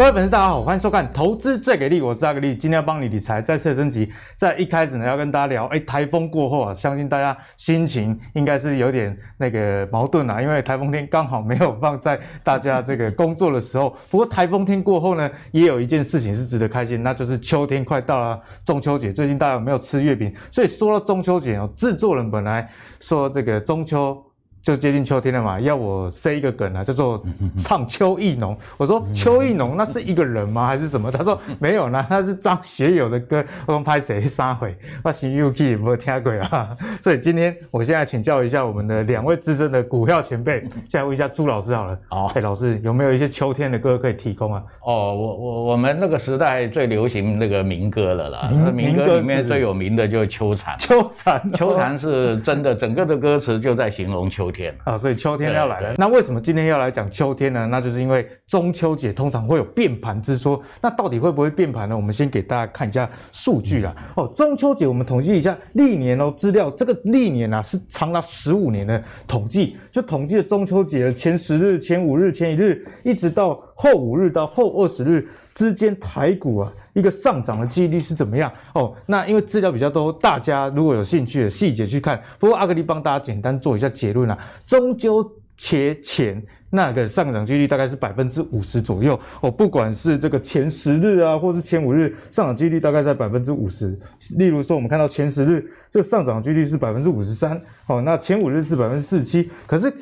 [0.00, 4.10] 各位粉丝，大家好，欢迎收看《投资最给力》，我是阿格力，今天要帮你理财再次升级。
[4.34, 13.94] 在一开始呢，要跟大家聊，哎，台风过后啊，相信大家心情应该是有点那个矛盾啊，因为台风天刚好没有放在大家这个工作的时候。
[14.08, 19.12] 不过台风天过后呢，也有一件事情是值得开心，那就是秋天快到了，中秋节。
[19.12, 20.34] 最近大家有没有吃月饼？
[20.50, 22.66] 所以说到中秋节哦，制作人本来
[23.00, 24.16] 说这个中秋。
[24.62, 27.22] 就接近秋天了嘛，要我塞一个梗啊，叫做
[27.56, 28.56] 唱秋意浓。
[28.76, 30.66] 我说秋意浓那是一个人吗？
[30.66, 31.10] 还是什么？
[31.10, 33.42] 他说 没有呢，那是张学友的歌。
[33.66, 34.76] 我们拍谁杀回？
[35.02, 36.76] 我是 UK 没有听过啊。
[37.00, 41.98] 所以今天我现在请教一下我们的两位资深的股票前辈，现在问一下朱老师好了。
[42.10, 44.62] 哦，哎，老师有没有一些秋天的歌可以提供啊？
[44.82, 48.50] 哦，我我我们那个时代最流行那个民歌了啦。
[48.74, 50.76] 民，民歌里面最有名的就是秋蝉。
[50.78, 54.49] 秋蝉，秋蝉是真的，整个的歌词就在形容秋。
[54.50, 55.94] 天啊，所以秋天要来了。
[55.96, 57.66] 那为什么今天要来讲秋天呢？
[57.66, 60.62] 那就是因为中秋节通常会有变盘之说。
[60.80, 61.96] 那到底会不会变盘呢？
[61.96, 63.94] 我们先给大家看一下数据啦。
[64.16, 75.28] 哦，中秋节我们统计一下历年哦资料，这个历年啊是长达十五年的统计，就统计了中秋节的前十日、前五日、前一日，一直到后五日到后二十日。
[75.60, 78.50] 之间台股啊一个上涨的几率是怎么样？
[78.72, 82.18] 哦，那因为资料比较多，大家如果有兴趣的细节去看。
[82.38, 85.22] 不过阿格力帮大家简单做一下结论啊，终究
[85.60, 86.42] 节前。
[86.72, 93.98] 那个上涨几率大概是百分之五十左右哦，不管是这个前十日啊，或是前五日，上涨几率大概在百分之五十。
[94.36, 99.50] 例如说，我们看到前十日这个上涨几率是百分之五十三，哦，那前五日是百分之四十七。
[99.66, 99.92] 可是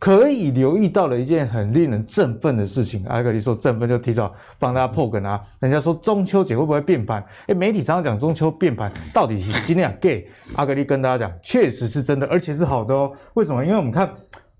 [0.00, 5.40] 可以留意到了一件很令人振奋的事情，阿格力说振奋就提早帮大家破梗啊。
[5.60, 7.24] 人家说中秋节会不会变盘？
[7.46, 10.26] 诶，媒体常常讲中秋变盘，到底是今天啊 gay？
[10.56, 13.12] 阿格力跟大家讲，确实是真的，而且是好的哦。
[13.34, 13.64] 为什么？
[13.64, 14.12] 因为我们看。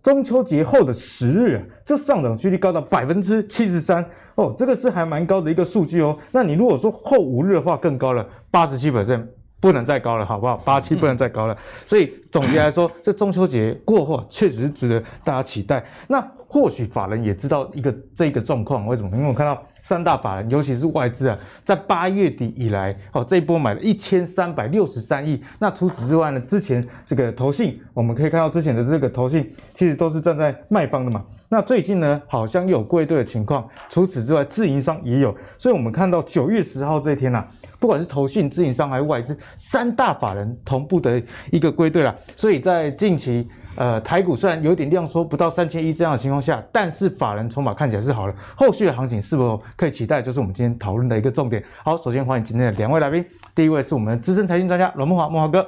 [0.06, 6.17] 中秋节后的十日，这上涨几率高达百分之七十三哦，这个是还蛮高的一个数据哦。
[6.30, 9.28] 那你如果说后五日的话，更高了，八十七百分。
[9.58, 10.56] 不能再高了，好不好？
[10.58, 11.56] 八七不能再高了。
[11.86, 15.83] 所以总结来说，这中秋节过后确实值得大家期待。
[16.06, 19.08] 那或许法人也知道一个这个状况，为什么？
[19.16, 25.41] 因为我看到三大法人，尤其是外资啊，在八月底以来，哦，这一波买了一千三百六十三亿。
[25.61, 31.25] 那除此之外呢，之前这个投信，我们可以看到之前的这个投信，其实都是站在卖方的嘛。
[31.48, 33.64] 那最近呢，好像有归队的情况。
[33.89, 35.33] 除此之外，自营商也有。
[35.57, 37.48] 所以我们看到九月十号这一天呐、啊。
[37.79, 42.13] 不管是投信、自营商还是外资，三大法人同步的一个归队了。
[42.35, 43.46] 所以在近期，
[43.77, 48.35] 呃，台股虽然有点量缩，不到三千一这样的情况下，但是法人筹码看起来是好了。
[48.57, 51.63] 后续的行情是否可以期待，就是我们今天讨论的一个重点。
[51.85, 55.67] 好，首先欢迎今天的两位来宾，第一位是我们资深财经专家罗慕驊，慕驊哥。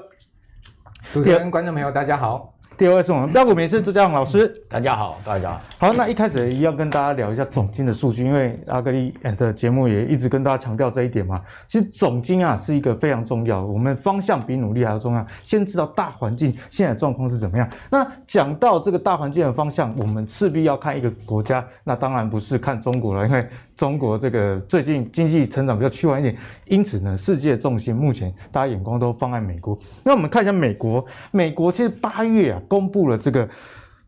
[1.13, 2.58] 主持人、观众朋友，大家好。
[2.78, 5.61] 第二位是我们标股名师朱家宏老师，大家好，大家好。
[5.78, 11.43] 好，那一开始要跟大家聊一下总经的数据，因为阿格力的节目也一直跟大家强调这一点嘛。
[11.66, 15.27] 其实总经啊是一个非常重要，我们方向比努力还要重要。
[15.43, 17.69] 先知道大环境现在状况是怎么样。
[17.91, 23.45] 那讲到这个大环境的方向，我们势必要看一个国家，那当然不是看中国了，因为
[23.78, 29.78] 中国这个最近经济成长比较趋缓一点，因此呢，世界重心目前大家眼光都放在美国。
[30.03, 32.61] 那我们看一下美国，美国其实八月啊。
[32.66, 33.49] 公布了这个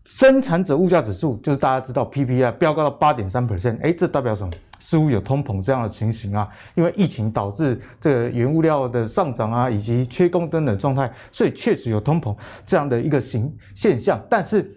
[0.05, 4.53] 生产者物价指数，就是大家知道 PPI 飙高到八点三 percent，哎，这代表什么？
[4.81, 12.35] 似乎有通膨这样的情形啊，因为疫情导致这个原物料的上涨啊，以及缺工等等状态，所以确实有通膨
[12.67, 14.21] 这样的一个形现象。
[14.29, 14.69] 但是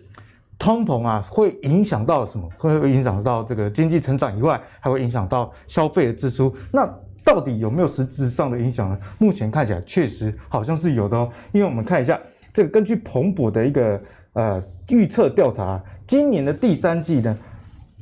[0.64, 2.50] 通膨啊，会影响到什么？
[2.58, 6.56] 会会影响到这个经济成长以外，还会影响到消费的支出。
[6.72, 6.90] 那
[7.22, 8.98] 到底有没有实质上的影响呢？
[9.20, 12.18] 目前看起来确实好像是有的哦，因为我们看一下。
[12.54, 14.02] 这个根据彭博的一个
[14.34, 17.38] 呃预测调查，今年的第三季呢，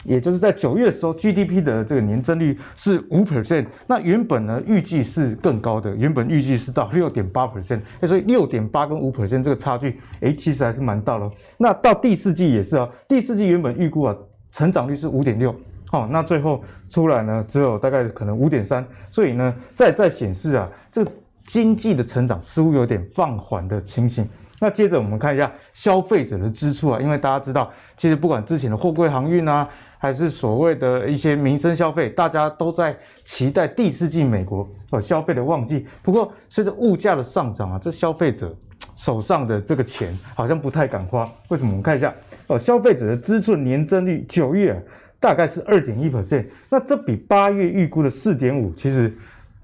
[0.03, 3.65] 也就是在九月的时候，GDP 的这个年增率是五 percent。
[3.87, 7.81] 那原本呢预计是更高的，原本预计是到六点八 percent。
[8.03, 11.31] 所以六点八跟五 percent 这个差距，诶，其实还是蛮大的。
[11.57, 14.15] 那到第四季也是啊，第四季原本预估啊，
[14.51, 15.55] 成长率是五点六，
[15.87, 18.85] 好，那最后出来呢，只有大概可能五点三。
[19.09, 21.05] 所以呢，再再显示啊，这。
[21.43, 24.25] 经济的成长似乎有点放缓的情形。
[24.63, 29.67] 那接着我们看一下消费者的支出啊，因为大家知道，其实不管之前的货柜航运啊，
[29.97, 35.87] 还是所谓的一些民生消费，大家都在期待第四季美国呃消费的旺季。
[36.03, 38.55] 不过随着物价的上涨啊，这消费者
[38.95, 41.27] 手上的这个钱好像不太敢花。
[41.47, 41.71] 为什么？
[41.71, 42.13] 我们看一下
[42.45, 44.79] 哦，消费者的支出年增率九月，
[45.19, 49.11] 大概是二点一 percent，那这比八月预估的四点五其实。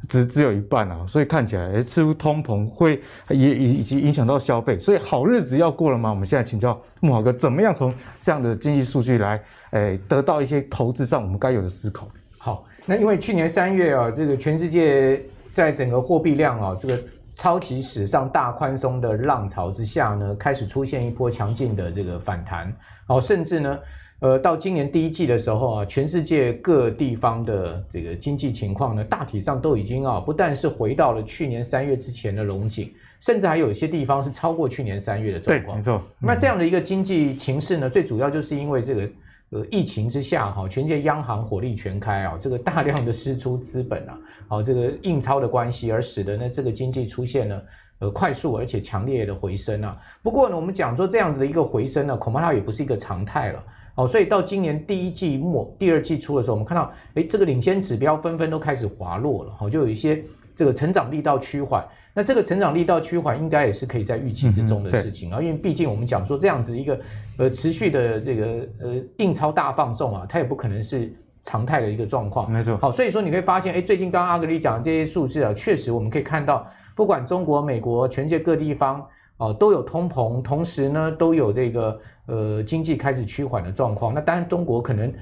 [0.07, 6.09] 只只有一半啊，所以看起来，诶，似乎通膨会也也以及影响到消费，所以好日子要过了吗？
[6.09, 9.41] 我们现在请教慕驊哥，怎么样从这样的经济数据来，
[9.71, 12.07] 诶，得到一些投资上我们该有的思考？
[12.37, 15.21] 好，那因为去年三月啊，这个全世界
[15.51, 16.97] 在整个货币量啊，这个
[17.35, 22.73] 超级史上大宽松的浪潮之下呢，开始出现一波强劲的这个反弹，
[23.07, 23.77] 好，甚至呢。
[24.19, 35.79] 呃，到今年第一季的时候啊，全世界各地方的这个经济情况呢，大体上都已经啊，不但是回到了去年三月之前的龙井，甚至还有一些地方是超过去年三月的状况。
[35.83, 36.07] 对，没错。
[36.19, 39.09] 那这样的一个经济情势呢，最主要就是因为这个
[39.51, 44.17] 呃疫情之下哈，全世界央行火力全开啊，这个大量的输出资本啊，
[44.47, 47.63] 好这个印钞的关系，而使得呢这个经济出现了
[47.99, 49.95] 呃快速而且强烈的回升啊。
[50.23, 53.63] 不过呢，我们讲说这样子的一个回升呢，恐怕它也不是一个常态了。
[53.97, 60.23] 哦，所以到今年第一季末、第二季初的时候，我们看到，哎，这个领先指标纷纷都开始滑落了，好，就有一些
[60.55, 61.83] 这个成长力道趋缓。
[62.13, 66.99] 那这个成长力道趋缓，应该也是可以在预期之中的事情啊，因为毕竟我们讲说这样子一个
[67.39, 68.45] 呃持续的这个
[68.81, 71.11] 呃印钞大放送啊，它也不可能是
[71.41, 72.51] 常态的一个状况。
[72.51, 72.77] 没错。
[72.77, 79.03] 好，所以说你会发现，哎，最近刚刚阿格里讲的这些数字啊，确实我们可以看到，不管中国、美国、全世界各地方。
[79.37, 84.13] 哦，都有通膨，同时呢，都有这个呃经济开始趋缓的状况。
[84.13, 85.13] 那当然，中国可能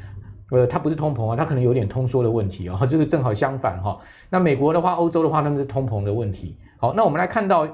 [0.51, 2.79] 呃它不是通膨啊，它可能有点通缩的问题啊。
[2.89, 3.99] 这个正好相反哈。
[4.29, 6.57] 那美国的话，欧洲的话，那是通膨的问题。
[6.77, 7.67] 好，那我们来看到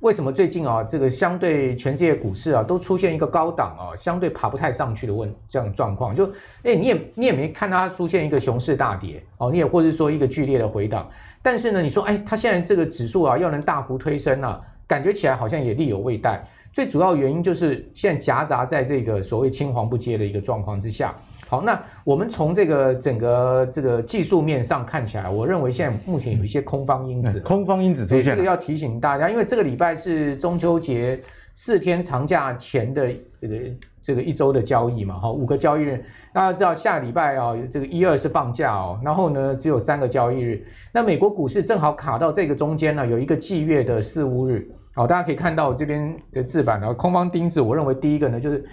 [0.00, 6.14] 为什么最近啊，这个相对全世界股市啊，都出现一个高档啊，相对爬不太上去的问这样状况。
[6.14, 6.26] 就
[6.62, 11.10] 哎，你也你也没看到它出现一个熊市大跌哦，你也或者说一个剧烈的回档。
[11.42, 14.60] 但是呢，你说哎，它现在这个指数啊，要能大幅推升啊。
[14.86, 16.42] 感觉起来好像也力有未逮，
[16.72, 21.14] 最主要原因就是现在夹杂在这个所谓青黄不接的一个状况之下。
[21.46, 28.34] 好，那我们从这个整个这个技术面上看起来，我认为现在目前有一些空方因子，空方因子出现。
[28.34, 31.20] 这个要提醒大家，因为这个礼拜是中秋节
[31.52, 33.56] 四天长假前的这个
[34.04, 36.04] 这个一周的交易嘛，哈，五个交易日。
[36.30, 40.62] 大家知道下礼拜啊，这个一二是放假哦，然后呢只有三个交易日。
[40.92, 44.70] 那美国股市正好卡到这个中间呢，有一个季月的四五日。
[44.94, 47.60] 好，大家可以看到我这边的字板呢，空方钉子。
[47.60, 48.64] 我认为第一个呢，就是，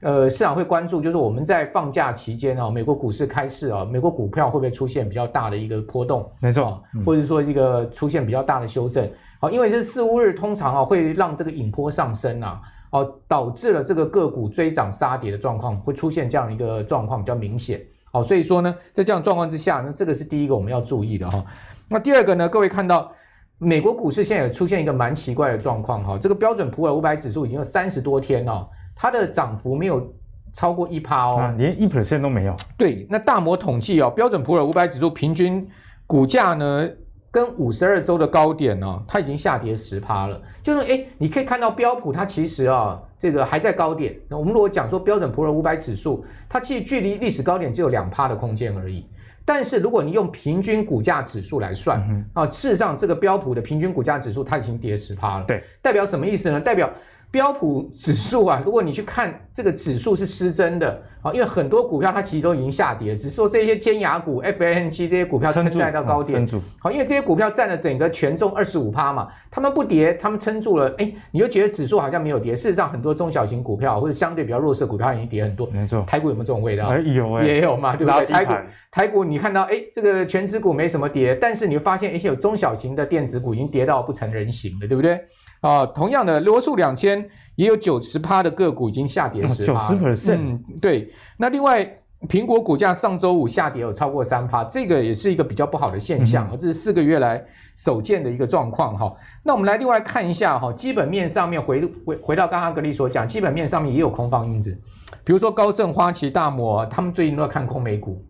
[0.00, 6.28] 呃，市场会关注，就是我们在放假期间啊，美国股市开市啊，美国股票会不会出现比较大的一个波动？
[6.40, 9.08] 没错，或者说一个出现比较大的修正。
[9.38, 17.80] 好，因为这四五日通常啊会让这个引波上升啊，哦，导致了这个个股追涨杀跌的状况会出现这样一个状况比较明显。
[18.10, 21.44] 好，所以说呢，在这样状况之下那，这个是第一个我们要注意的哈。
[21.88, 23.12] 那第二个呢，各位看到。
[23.60, 28.64] 美国股市现在也出现一个蛮奇怪的状况哈，这个标准普尔五百指数已经有三十多天了，
[28.94, 30.14] 它的涨幅没有
[30.52, 32.54] 超过一趴哦，连一 percent 都没有。
[32.76, 35.68] 对，那大摩统计哦，标准普尔五百指数平均
[36.06, 36.88] 股价呢，
[37.30, 40.40] 跟五十二周的高点呢，它已经下跌十趴了。
[40.62, 44.16] 就是哎，你可以看到标普它其实啊，这个还在高点。
[44.28, 49.06] 那我们如果讲说标准普尔五百指数，它其实距离历史高点只有两趴的空间而已。
[49.44, 55.44] 但是如果你用平均股价指数来算，啊，事实上这个标普的平均股价指数它已经跌十趴了。
[55.46, 56.60] 对，代表什么意思呢？
[56.60, 56.90] 代表
[57.30, 61.02] 标普指数啊， 如果你去看这个指数是失真的。
[61.20, 66.46] 啊，因为很多股票它其实都已经下跌，只是说这些尖牙股 FANG 这些股票撑在到高点。
[66.78, 70.94] 好，因为这些股票占了整个权重二十五趴嘛，他们不跌，他们撑住了。
[70.96, 72.54] 哎，你就觉得指数好像没有跌。
[72.54, 75.66] 事实上，很多中小型股票或者相对比较弱势的股票已经跌很多。
[75.72, 76.04] 没错。
[76.06, 76.86] 台股有没有这种味道？
[76.86, 78.24] 哎，有哎，也有嘛，对不对？
[78.24, 78.52] 台股
[78.92, 85.20] 台股你看到哎，这个全指股没什么跌，但是你会发现一些有中小型的电子股已经跌到不成人形了，对不对？
[85.60, 87.28] 啊，同样的罗素两千。
[87.58, 90.36] 也有九十趴的个股已经下跌十趴，九十 percent。
[90.38, 91.12] 嗯，对。
[91.36, 91.84] 那另外，
[92.28, 97.44] 苹果股价上周五下跌有超过三趴，这个也是一个比较不好的现象，这是四个月来
[97.76, 99.12] 首见的一个状况哈。
[99.42, 104.80] 那我们来另外看一下哈，基本面上面回回回到刚刚格力所讲，基本面上面也有空方因子，
[105.24, 108.24] 比如说高盛、花旗、大摩，他们最近都在看空美股。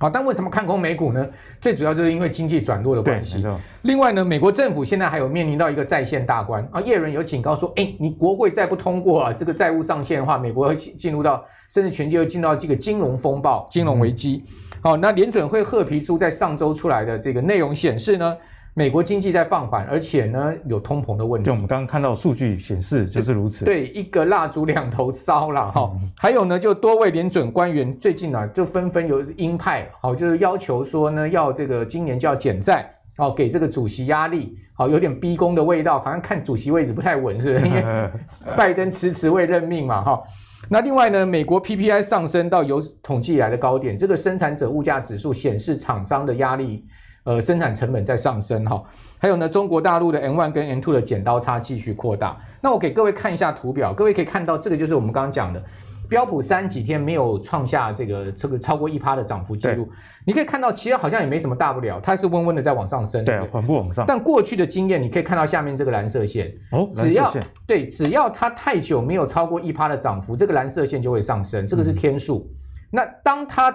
[0.00, 1.28] 好，但为什么看空美股呢？
[1.60, 3.46] 最主要就是因为经济转弱的关系。
[3.82, 6.80] 另外呢，美国政府现在还有面临到一个在线大关啊。
[6.80, 14.42] 耶伦有警告说，哎，你国会再不通过啊，这个债务上限的话，美国会进入到，甚至全球会进入到这个金融风暴、金融危机。
[14.80, 18.34] 好，那联准会褐皮书在上周出来的这个内容显示呢。
[18.74, 21.46] 美国经济在放缓，而且呢有通膨的问题。
[21.46, 23.64] 就我们刚刚看到数据显示就是如此。
[23.64, 25.90] 对，一个蜡烛两头烧了哈。
[26.16, 37.66] 还有呢，就多位联准官员最近呢、啊、就纷纷有鹰派，好，就是要求说呢要这个今年就要减债，好，给这个主席压力，好，有点逼宫的味道，好像看主席位置不太稳，是不是？
[37.66, 38.10] 因 为
[38.56, 40.22] 拜登迟迟未任命嘛，哈。
[40.68, 46.86] 那另外呢，美国 PPI 上升到有统计以来的高点，这个生产者物价指数显示厂商的压力。
[47.24, 48.82] 呃，生产成本在上升哈，
[49.18, 52.38] 还有呢，中国大陆的 N one 跟 N two 的剪刀差继续扩大。
[52.62, 55.62] 那我给各位看一下图表，各位可以看到，这个就是我们刚刚讲的
[56.08, 59.88] 标普三几天没有创下这个这个超过一趴的涨幅记录，
[60.26, 64.04] 你可以看到其实好像也没什么大不了，它是温温的在往上升，对，缓步往上。
[64.08, 67.32] 但过去的经验，你可以看到下面这个蓝色线，哦，只要
[67.66, 72.50] 对，只要它太久没有超过一趴的涨幅，这个蓝色线就会上升，这个是天数。
[72.50, 72.56] 嗯、
[72.90, 73.70] 那当它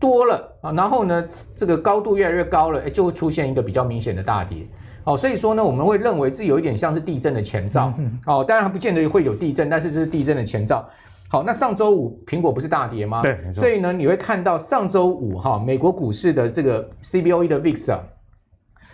[0.00, 1.24] 多了啊，然后呢，
[1.54, 4.66] 这个高度越来越高了，哎，就会出现一个比较明显的大跌。
[5.04, 7.92] 哦，所以说呢，我们会认为这有一点像是地震的前兆。
[7.98, 10.86] 嗯、哦，当然它不见得会有地震，但是这是地震的前兆。
[11.30, 13.22] 好，那上周五苹果不是大跌吗？
[13.22, 18.00] 对，所以呢，你会看到上周五哈，美国股市的这个 CBOE 的 VIX 啊，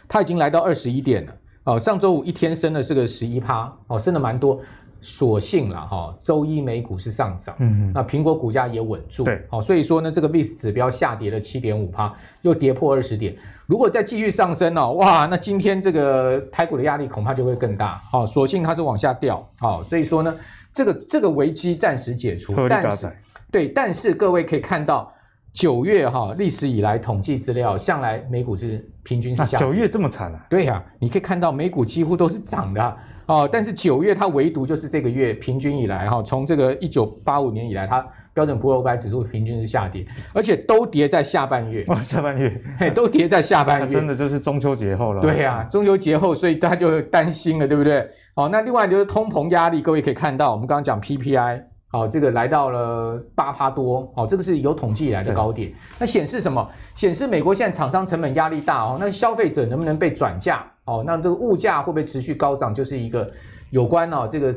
[0.09, 1.33] 它已经来到二十一点了。
[1.65, 4.61] 哦，上周五一天升了是个十一趴，哦，升的蛮多。
[5.05, 13.37] 所幸了哈，周一美股是上涨，嗯嗯，那苹果股价也稳住，对，好，所以说呢，这个 VIX 指标下跌了七点五趴，又跌破二十点。
[13.67, 18.03] 如果再继续上升哦，哇，那今天这个台股的压力恐怕就会更大。
[18.11, 20.35] 好，所幸它是往下掉，好，所以说呢，
[20.73, 23.13] 这个这个危机暂时解除，但是
[23.53, 25.13] 对，但是各位可以看到，
[25.53, 30.47] 九月哈历史以来统计资料，向来美股是平均是下，九月这么惨啊？
[30.49, 32.97] 对呀，你可以看到美股几乎都是涨的。
[33.27, 41.85] 哦，但是九月它唯独就是这个月平均以来哈，从这个一九八五年以来，它标准普尔五百指数平均是下跌，而且都跌在下半月。
[41.89, 45.23] 哦，下半月，嘿，都跌在下半月，真的就是中秋节后了。
[45.23, 48.07] 对呀、啊，中秋节后，所以大家就担心了，对不对？
[48.35, 51.63] 哦，那另外就是通膨压力，各位可以看到，我们刚刚讲 PPI，
[51.95, 55.73] 好、哦，这个来到了八趴多，哦，这个是有统计以来的高点。
[55.97, 56.69] 那显示什么？
[56.97, 60.67] 显示美国现在厂商成本压力大哦，那消费者能不能被转嫁？
[60.87, 63.31] 哦，那这个物价会不会持续高涨，就是一个
[63.71, 64.53] 有关哦，这个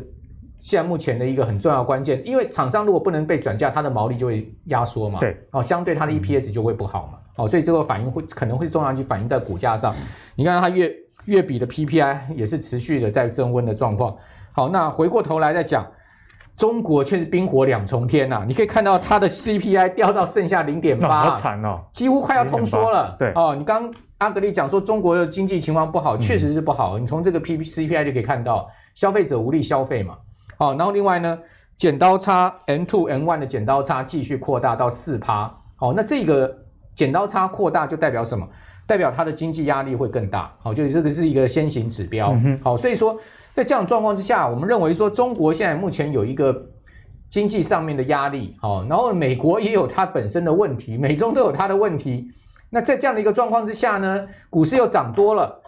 [0.57, 2.25] 现在目前的一个很重要关键。
[2.25, 5.19] 因为厂商如果不能被转嫁，它的毛利就会压缩嘛。
[5.19, 7.19] 对，哦，相对它的 EPS 就会不好嘛。
[7.35, 9.95] 哦，所以这个反应会可能会重要去反映在股价上。
[10.33, 10.91] 你看它月
[11.25, 14.17] 月比的 PPI 也是持续的在增温的状况。
[14.53, 15.85] 好，那回过头来再讲，
[16.57, 18.45] 中国却是冰火两重天呐、啊。
[18.45, 23.15] 你可以看到它的 CPI 掉到剩下零点八，好惨哦，几乎快要通缩了。
[23.17, 23.89] 对，哦，你刚。
[24.19, 26.97] 阿格力讲说中国的经济情况不好，确实是不好。
[26.97, 30.17] 嗯、你从这个 P C P I 就可以看到，消费者无力消费嘛。
[30.57, 31.37] 好，然后另外呢，
[31.77, 35.55] 剪刀差 N two N one 的剪刀差继续扩大到四趴。
[35.75, 36.51] 好，那这个
[36.95, 38.43] 剪刀差扩大就代表什么？
[38.87, 40.51] 代表它的经济压力会更大。
[40.63, 42.31] 好，就是这个是一个先行指标。
[42.43, 43.15] 嗯、好，所以说
[43.57, 46.55] 在这样状况之下，我们认为说中国现在目前有一个
[47.27, 48.55] 经济上面的压力。
[48.61, 52.27] 好，然后美国也有它本身的问题，美中都有它的问题。
[52.69, 55.59] 那在这样的一个状况之下呢，股市又涨多了，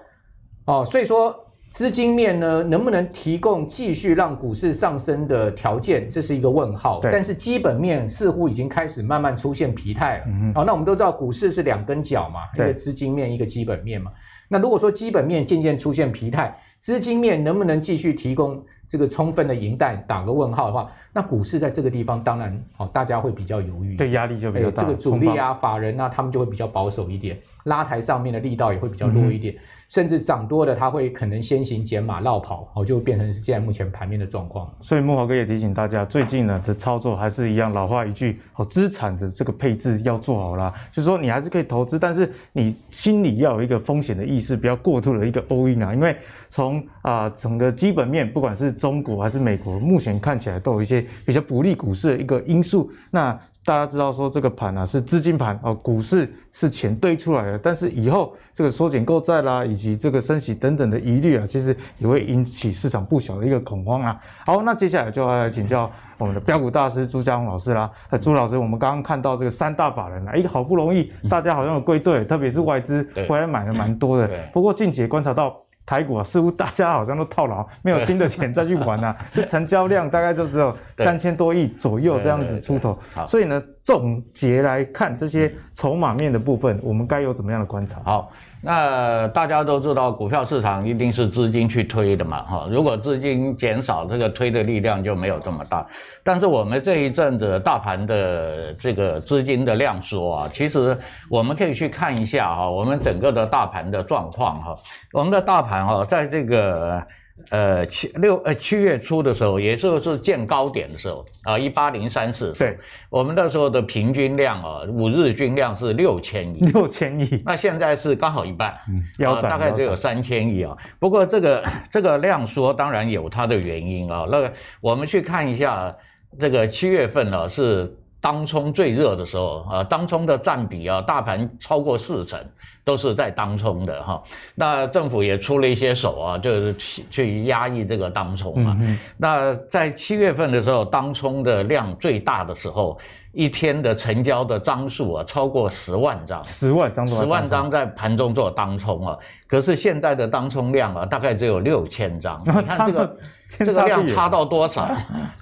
[0.65, 1.35] 哦，所以说
[1.71, 6.99] 资金面呢能不能提供继续让股市上升的条件，这是一个问号。
[7.01, 10.25] 但是基本面似乎已经开始慢慢出现疲态了。
[10.27, 14.11] 嗯、哦，那我们都知道股市是两根脚嘛，一个资金面，一个基本面嘛。
[14.47, 18.65] 那如果说基本面渐渐出现疲态，资金面能不能继续提供？
[18.87, 24.83] 这个充分的银弹打个问号的话，那股市在这个地方当然哦，大家会比较犹豫，对压力就比较大。
[24.83, 29.53] 这个主力啊、法人啊，他们就会比较保守一点，拉抬上面的力道也会比较弱一点。
[29.53, 34.71] 嗯甚至涨多的，他会可能先行减码绕跑，哦，就变成是现在目前盘面的状况。
[34.81, 40.71] 所以木华哥也提醒大家，最近呢的操作还是一样，老话一句，哦，资产的这个配置要做好啦。
[40.91, 45.91] 就是说你还是可以投资，但是你心里要有一个风险的意识，不要过度的一个 all in 啊。
[45.91, 46.15] 因为
[46.49, 52.91] 从啊整个基本面，不管是中国还是美国，目前看起来都有一些比较不利股市的一个因素。
[53.11, 64.19] 那大家知道说这个盘啊是资金盘哦，股市是钱堆出来的，但是以后这个缩减购债啦，以及这个升息等等的疑虑啊，其实也会引起市场不小的一个恐慌啊。
[64.45, 67.91] 好，那接下来就要来请教我们的标股大师朱家宏老师啦。
[68.09, 74.27] 呃，朱老师，我们刚刚看到这个三大法人啊，哎，好不容易大家好像有归队，特别是外资回来买了蛮多的。
[74.51, 75.55] 不过近期也观察到。
[75.89, 79.17] 台股啊，似乎大家好像都套牢，没有新的钱再去玩啊。
[79.33, 82.95] 这成交量大概就只有三千多亿左右这样子出头。
[83.25, 87.99] 所以呢，总结来看，这些筹码面的部分，我们该有怎么样的观察？
[88.05, 88.31] 好。
[88.61, 92.67] 那大家都知道，股票市场一定是资金去推的嘛，哈。
[92.69, 95.85] 如果资金减少，这个推的力量就没有这么大。
[96.23, 100.97] 但是我们这一阵子大盘的这个资金的量缩啊，其实
[101.29, 104.75] 我们可以去看一下哈，我们整个的大盘的状况哈。
[105.13, 107.01] 我们的大盘哈，在这个。
[107.49, 112.51] 呃，七六呃七月初的时候，也就是见高点的时候啊，一八零三四。
[112.53, 112.77] 对，
[113.09, 116.59] 我们那时候的平均量啊，五日均量是六千亿。
[116.59, 117.41] 六千亿。
[117.45, 120.77] 那现在是刚好一半，嗯，腰斩，大概只有三千亿啊。
[120.99, 124.27] 不过这个这个量缩当然有它的原因啊。
[124.29, 125.95] 那个我们去看一下，
[126.39, 132.39] 这个七月份呢是当冲最热的时候啊，当冲的占比啊，大盘超过四成
[132.83, 134.21] 都是在当冲的哈。
[134.55, 138.77] 那政府也出了一些手啊，就是去去压抑这个当冲嘛。
[138.81, 142.99] 嗯、那在七月份的时候，当冲的量最大的时候，
[143.31, 149.17] 一天的成交的张数啊，超过十万张，十万张，十万张在盘中做当冲啊。
[149.47, 152.41] 可是现在的当冲量啊，大概只有六千张。
[152.45, 153.17] 你看这个。
[153.57, 154.87] 这个量差到多少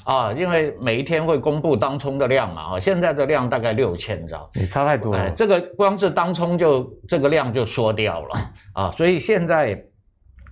[0.05, 0.31] 啊？
[0.31, 5.29] 因为每一天会公布当冲的量嘛，啊，现在的量大概六千张，你差太多了。
[5.31, 9.83] 这个光是当冲就这个量就缩掉了啊，所以现在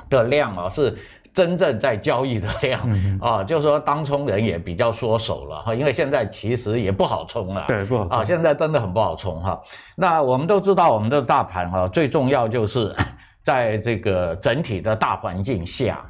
[0.09, 0.97] 的量啊是
[1.33, 9.61] 真正在交易的量啊，就是说当冲人也比较缩手了哈，因为现在其实也不好冲了，对，不好冲啊，现在真的很不好冲哈。
[9.95, 12.93] 那我们都知道，我们的大盘啊，最重要就是
[13.41, 16.05] 在这个整体的大环境下。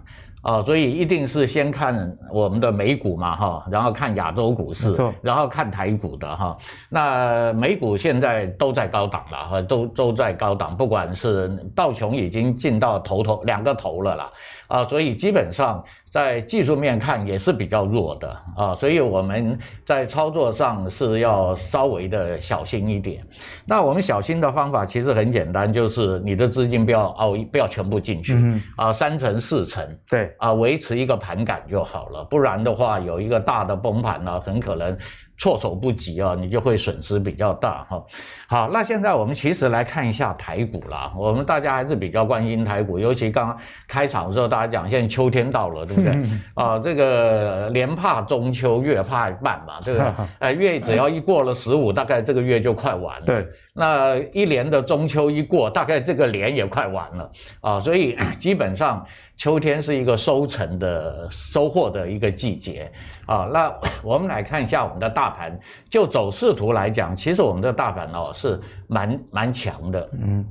[0.46, 6.56] 啊、哦，所以一定是先看我们的美股嘛，哈，然后看亚洲股市，然后看台股的哈。
[6.88, 14.32] 那美股现在都在高档了，哈，都都在高档，不管是道琼已经进到头头两个头了啦。
[14.68, 23.26] 啊，所以基本上在技术面看也是比较弱的啊，所以我们在操作上是要稍微的小心一点。
[23.66, 28.38] 那我们小心的方法其实很简单，就是你的资金不要凹，不要全部进去
[28.76, 32.24] 啊，三成四成，对啊，维持一个盘感就好了。
[32.26, 34.98] 不然的话，有一个大的崩盘呢，很可能。
[35.38, 38.04] 措手不及啊，你就会损失比较大哈。
[38.48, 41.12] 好，那现在我们其实来看一下台股啦。
[41.18, 46.18] 我们大家还是比较关心台股，尤其刚刚开场的时候，大家讲现在秋天到了，对不对？
[46.54, 50.14] 啊，这个年怕中秋，月怕半嘛，对不对？
[50.40, 53.26] 呃， 月只要一过了十五，大概这个月就快完了。
[53.26, 53.48] 对，
[53.78, 57.80] 那一年的中秋一过，大概这个年也快完了啊。
[57.82, 59.06] 所以 基本上。
[59.38, 62.90] 秋天是一个收成的收获的一个季节
[63.26, 63.70] 啊，那
[64.02, 70.46] 我们来看一下我们的大盘，就走势图来讲，其实我们的大盘哦是蛮蛮强的，嗯，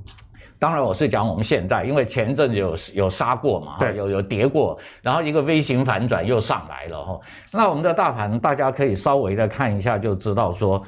[0.58, 7.18] 当然我是讲我们现在，因为前一阵子有有杀过嘛，对，有有跌过，然后一个 V 型反转又上来了哈，
[7.54, 10.82] 那我们的大盘大家可以稍微的看一下就知道说，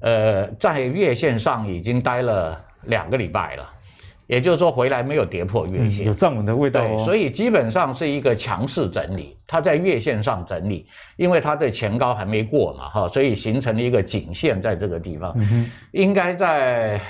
[0.00, 3.70] 呃，在月线上已经待了两个礼拜了。
[4.26, 6.86] 也就是说，回来没有跌破月线，嗯、有站稳的味道、哦。
[6.98, 10.86] 对，所以基本上是一个强势整理，它在月线上整理，
[11.16, 15.34] 因为它的前高还没过嘛，哈，所以形成了一个颈线在这个地方。
[15.90, 17.00] 应该在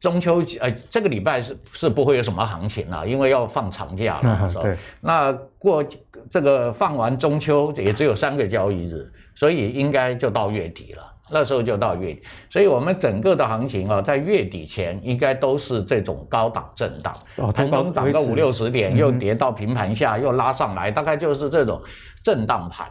[0.00, 4.40] 中秋节，呃，这个礼拜是是不会有什么行情了，因为要放长假了。
[4.42, 4.76] 嗯、 对。
[5.00, 5.84] 那过
[6.28, 9.08] 这个放完中秋也只有三个交易日，
[9.42, 11.02] 所以应该就到月底了。
[11.28, 17.12] 那时候就到月底，所以我们整个的行情啊，在月底前应该都是这种高档震荡，
[17.52, 21.82] 盘中涨个五六十点，又跌到平盘下，又拉上来，大概就是这种
[22.22, 22.86] 震荡盘。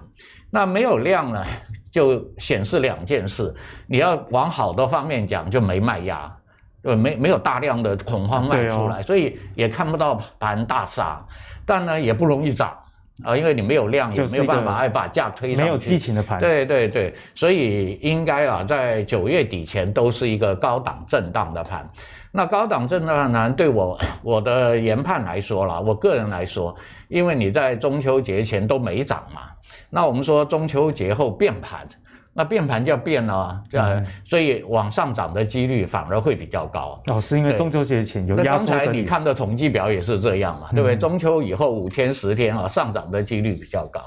[0.50, 1.46] 那没有量呢，
[1.90, 3.56] 就显示两件事：
[3.88, 6.36] 你要往好的方面讲，就没卖压，
[6.84, 11.26] 呃，没没有大量的恐慌卖出来，所以也看不到盘大杀，
[11.66, 12.78] 但呢也不容易涨。
[13.24, 15.64] 啊，因为你没有量，也没有办法哎把价推上去。
[15.64, 16.40] 没有激情的盘。
[16.40, 21.90] 对对对，所以应该啊，在九月底前都是一个高档震荡的盘。
[22.32, 26.76] 那高档震荡呢，对我我的研判来说啦，我个人来说，
[27.10, 29.42] 因为你在中秋节前都没涨嘛，
[29.90, 31.88] 那我们说中秋节后变盘。
[32.34, 37.02] 那变盘就要变了啊，这样，所以往上涨的几率反而会比较高。
[37.08, 38.68] 哦，是因为中秋节前有压缩。
[38.68, 40.96] 刚才你看的统计表也是这样嘛，对不对？
[40.96, 44.02] 中秋以后五天十天啊，上涨的几率比较高。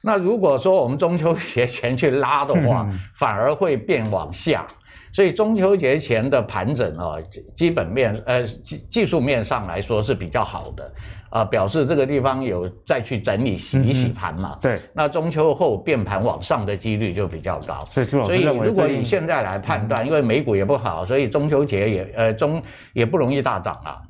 [0.00, 4.66] 那如果说我们中秋节前去拉的话，反而会变往下。
[5.12, 7.16] 所以中秋节前的盘整啊，
[7.54, 10.92] 基本面呃技技术面上来说是比较好的，
[11.28, 14.58] 啊，表示这个地方有再去整理洗一洗盘嘛。
[14.60, 14.80] 对。
[14.94, 17.84] 那中秋后变盘往上的几率就比较高。
[17.90, 22.62] 所以朱老师认为，所以如果以现在来判断，因为美股也不好，所以中秋节也呃中
[22.94, 24.00] 也不容易大涨啊。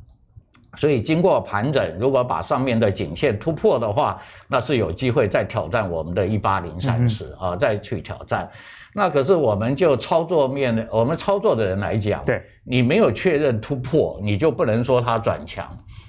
[0.77, 8.51] 所以经过盘整，如果把上面的颈线突破的话，那是有机会再挑战我们的一八零三十啊，再去挑战。
[8.95, 15.67] 那可是我们就操作面，我们操作的人来讲，对，你没有确认突破，你就不能说它转强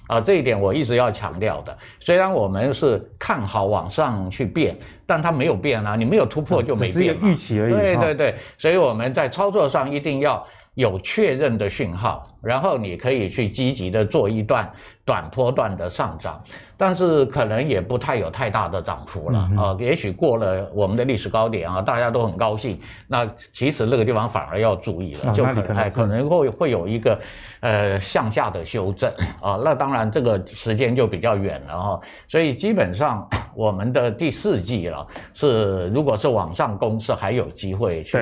[0.07, 0.19] 啊。
[0.19, 1.77] 这一点我一直要强调的。
[2.01, 7.17] 虽然我们是看好往上去变，但它没有变啊，你没有突破就没变。
[7.17, 7.73] 只是预期而已。
[7.73, 14.71] 对对对，所以我们在操作上一定要有确认的讯号，然后你可以去积极的做一段
[15.05, 16.41] 短波段的上涨。
[16.75, 22.77] 但是可能也不太有太大的涨幅了啊，也许过了我们的历史高点啊，大家都很高兴。
[23.07, 27.17] 那其实那个地方反而要注意了，就可能可能会会有一个
[27.61, 29.09] 呃向下的修正
[29.41, 29.57] 啊。
[29.63, 38.17] 那当然这个时间就比较远了哈，所以基本上我们的第四季了，是如果是往上攻，是还有机会去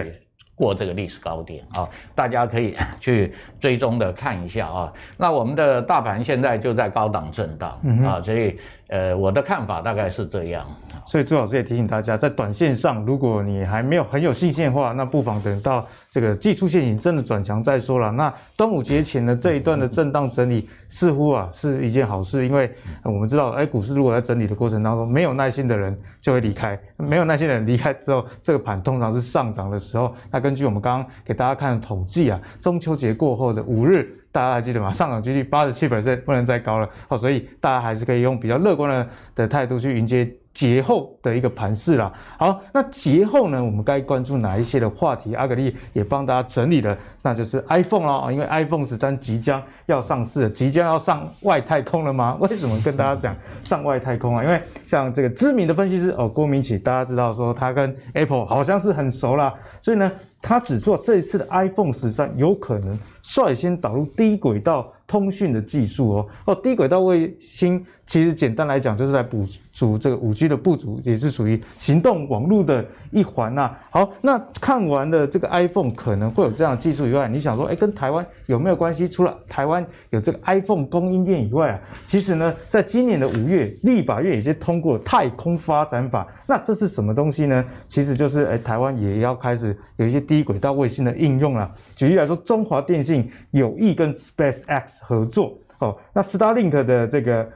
[0.62, 4.94] 过这个历史高点啊，大家可以 去追踪的看一下啊。
[5.18, 7.72] 那我们的大盘现在就在高档震荡
[8.06, 8.60] 啊，所以。
[8.92, 10.68] 呃，我的看法大概是这样，
[11.06, 18.12] 所以朱老师也提醒大家，在短线上，如果你还没有很有信心的话，那不妨等到这个技术线型真的转强再说了。
[18.12, 22.70] 那端午节前的这一段的震荡整理，似乎啊是一件好事，因为
[23.06, 30.14] 我们知道，哎，股市如果在整理的过程当中，没有耐心的人就会离开，没有耐心的人离开之后，这个盘通常是上涨的时候。
[30.30, 34.18] 那根据我们刚刚给大家看的统计啊，中秋节过后的五日。
[34.32, 34.92] 大家还记得吗？
[34.92, 40.32] 上涨几率八十七百分不能再高了哦，所以大家还是可以用比较乐观的的态度去迎接。
[40.54, 45.34] 节后的一个盘势啦，好，那节后呢，我们该关注哪一些的话题？
[45.34, 52.38] 阿格力也帮大家整理了，那就是 iPhone 啦，因为 iPhone 十三即将要上市了，即将要上外太空了吗？
[52.42, 54.44] 为什么跟大家讲上外太空啊？
[54.44, 60.12] 因为像这个知名的分析师哦，郭明錤，大家知道说他跟 Apple 好像是很熟啦，所以呢，
[60.42, 64.92] 他指出这一次的 iPhone 十三有可能率先导入低轨道。
[65.12, 73.76] 通讯的技术哦哦，低轨道卫星其实简单来讲就是来补足这个五 G 的不足，也是属于行动网络的一环呐。
[73.90, 79.06] 好，那看完了这个 iPhone 可能会有这样的技术以外，你想说，哎，跟台湾有没有关系？
[79.08, 86.26] 除了台湾有这个 iPhone 供应链以外啊，其实呢，在今年的五月，立法院已经通过太空发展法。
[86.48, 87.66] 那这是什么东西呢？
[87.88, 91.70] 其实就是哎，台湾也要开始有一些低轨道卫星的应用了。
[91.96, 97.48] 举例来说，中华电信有意跟 SpaceX 合作哦，那 Starlink 的这个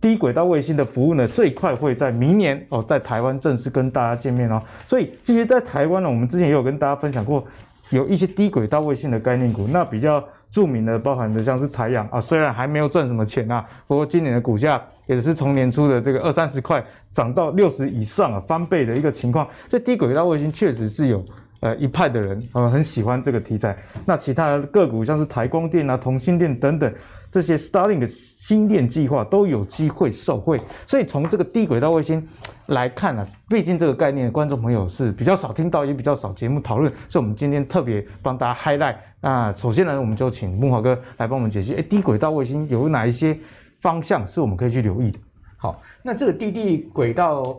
[0.00, 4.62] 低轨道卫星的服务呢，最快会在明年哦，在台湾正式跟大家见面哦。
[4.86, 7.42] 所以，这些，在台湾呢，我们之前也有跟大家分享过，
[7.90, 9.66] 有一些低轨道卫星的概念股。
[9.66, 19.48] 那比较著名的，包含的像是台阳啊，虽然还没有赚什么钱啊，不过今年的股价也是从年初的这个二三十块涨到六十以上啊，翻倍的一个情况。
[19.68, 21.24] 所以，低轨道卫星确实是有。
[21.60, 23.76] 呃，一派的人呃很喜欢这个题材。
[24.06, 26.92] 那其他的个股像是台光电啊、同心电等等
[27.30, 30.60] 这些 Starlink 的星链计划都有机会受惠。
[30.86, 32.24] 所以从这个低轨道卫星
[32.66, 38.96] 来看呢、毕竟这个概念观众朋友是比较少听到，也比较少节目讨论，所以我们今天特别帮大家 highlight。
[39.20, 43.36] 那首先呢，我们就请慕驊哥来帮我们解析，哎，低轨道卫星有哪一些
[43.80, 45.18] 方向是我们可以去留意的？
[45.56, 47.58] 好，那这个低地轨道。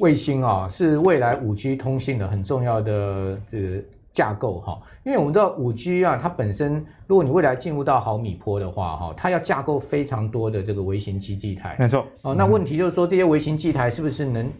[0.00, 3.82] 卫星啊，是未来五 G 通信的很重要的这个
[4.12, 12.34] 架构哈，因为我们知道五 G 啊，它本身如果你未来进入到毫米波的话哈，它要架构非常多的这个微型基地台，没错哦。
[12.34, 14.50] 那问题就是说，这些微型基地台是不是能？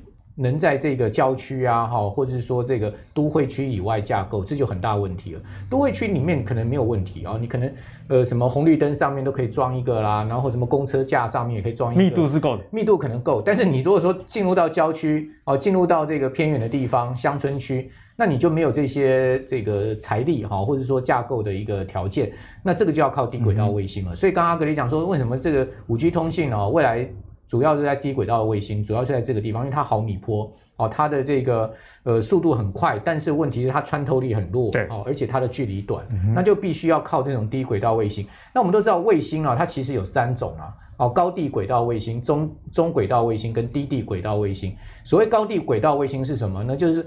[0.40, 5.40] 能在这个郊区啊，哈，或者是说这个都会区以外架构，这就很大问题了。
[5.68, 7.70] 都会区里面可能没有问题啊，你可能
[8.09, 13.42] 呃什么红绿灯上面都可以装一个啦，然后什么公车架上面也可以装一个，密度是够的，密度可能够。
[13.42, 24.12] 但是你如果说进入到郊区哦，进入到这个偏远的地方、乡村区，那你就没有这些这个财力哈，或者说架构的一个条件，那这个就要靠低轨道卫星了。
[24.12, 27.07] 嗯、所以刚刚阿格力讲说，为什么这个五 G 通信哦，未来。
[27.50, 38.24] 主要是在低轨道的卫星，主要是在这个地方，因为它毫米波哦，它的这个呃速度很快，但是问题是它穿透力很弱，对哦，而且它的距离短，嗯、那就必须要靠这种低轨道卫星。
[38.54, 44.72] 那我们都知道卫星啊，它其实有三种啊，哦，高地轨道卫星、中中轨道卫星跟低地轨道卫星。
[45.02, 46.76] 所谓高地轨道卫星是什么呢？
[46.76, 47.02] 就是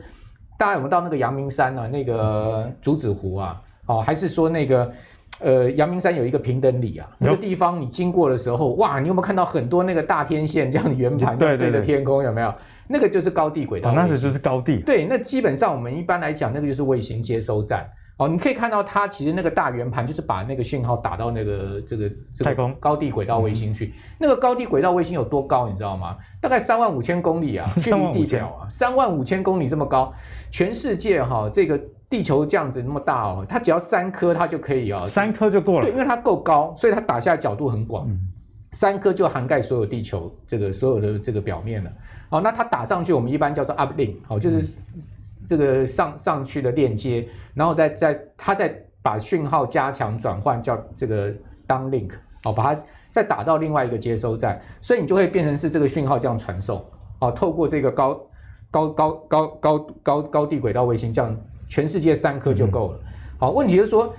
[0.57, 4.91] 大家有没有到那个阳明山啊，那个竹子湖啊，哦，还是说那个？
[5.43, 12.23] 呃，阳明山有一个平等里啊，那个地方你经过的时候，哇，你有没有看到很多那个大天线这样的圆盘对着天空？
[12.23, 12.53] 有没有？
[12.87, 14.77] 那个就是高地轨道，哦，那个就是高地。
[14.85, 17.89] 对，那基本上我们一般来讲，那个就是卫星接收站。
[18.17, 22.09] 哦，你可以看到它其实那个大圆盘就是把那个讯号打到那个这个
[22.43, 23.93] 太空高地轨道卫星去。
[24.19, 26.15] 那个高地轨道卫星有多高，你知道吗？
[26.39, 30.13] 大概三万五千公里啊， 距离地表啊，三万五千公里这么高，
[30.51, 31.79] 全世界哈，这个
[32.09, 35.85] 地球这样子那么大哦，它只要三颗它就可以哦，三颗就够了。
[35.85, 38.07] 对，因为它够高，所以它打下角度很广，
[38.71, 41.91] 三颗就涵盖所有地球这个所有的这个表面了。
[42.29, 44.79] 好，那它打上去，我们一般叫做 uplink，好，就是。
[45.45, 51.33] 这个上上去的链接，然后再再它再把讯号加强转换，叫这个
[51.67, 52.11] downlink，
[52.45, 56.81] 哦，把它再打到另外一个接收站，所以你就会变成是这个讯号这样传送，
[57.19, 58.17] 哦，透过这个高
[58.71, 62.99] 高高高高高高地轨道卫星，这样全世界三颗就够了。
[63.37, 64.15] 好，问题就是说，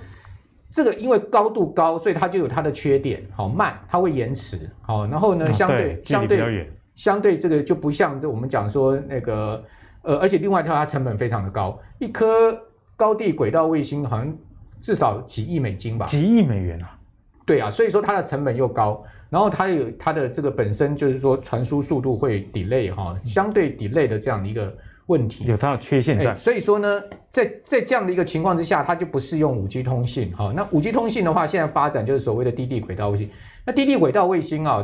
[0.71, 9.63] 这个因为高度高，所以它就有它的缺点，好慢，它会延迟，好，然后呢，相对相对相对这个就不像这我们讲说那个。
[10.07, 12.55] 呃，而且另外一条它成本非常的高，一颗
[12.95, 14.37] 高地轨道卫星好像
[14.79, 16.05] 至少几亿美金吧？
[16.05, 16.95] 几亿美元啊？
[17.43, 24.71] 对啊，所以说它的成本又高，然后它有它的这个本身就是说传输速度会 delay 哈，相对 delay 的这样的一个
[25.07, 26.35] 问题，有它的缺陷在。
[26.35, 30.51] 所以说呢，在在这样的一个情况之下，它就不适用五 G 通信哈。
[30.55, 33.29] 那五 G 通信的话，现在发展就是所谓的低地轨道卫星。
[33.65, 34.83] 那低地轨道卫星啊，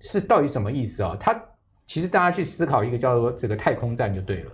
[0.00, 1.16] 是到底什么意思啊？
[1.18, 1.34] 它
[1.86, 4.50] 其实大家去思考一个叫做这个太空站就对了。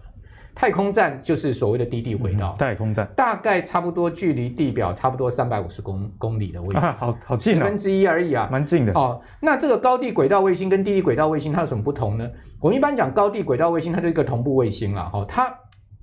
[0.55, 3.09] 太空站就是所谓的低地轨道，太空站。
[3.15, 8.93] 大概差不多距离地表差不多三百五十公公里的位置，啊、好好近、哦，十分之一而已啊，蛮近的。
[8.95, 9.21] 哦。
[9.41, 12.29] 那这个高地轨道卫星跟低地轨道卫星它有什么不同呢？
[12.61, 15.55] 我们一般讲高地轨道卫星，它就是一个同步卫星了哈、哦，它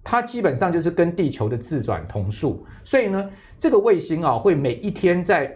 [0.04, 5.54] 它基本上就是跟地球的自转同速，所以呢，这个卫星啊会每一天在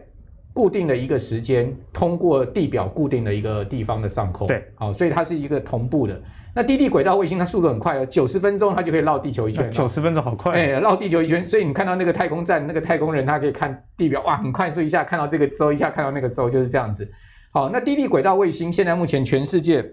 [0.54, 6.22] 固定的一个时间通过地表固定的一个地方的上空，对，好、哦，所以它是一个同步的。
[6.56, 9.72] 那低地轨道卫星它速度很快哦，九十分钟它就可以绕地球一圈。
[9.72, 17.10] 九十分钟好快，哎，绕地球一圈，所以你看到那个太空站那个太空人，他可以看地表，哇，很快速一下看到这个州，一下看到那个州，就是这样子。
[17.52, 19.86] 好，那低地轨道卫星现在目前全世界，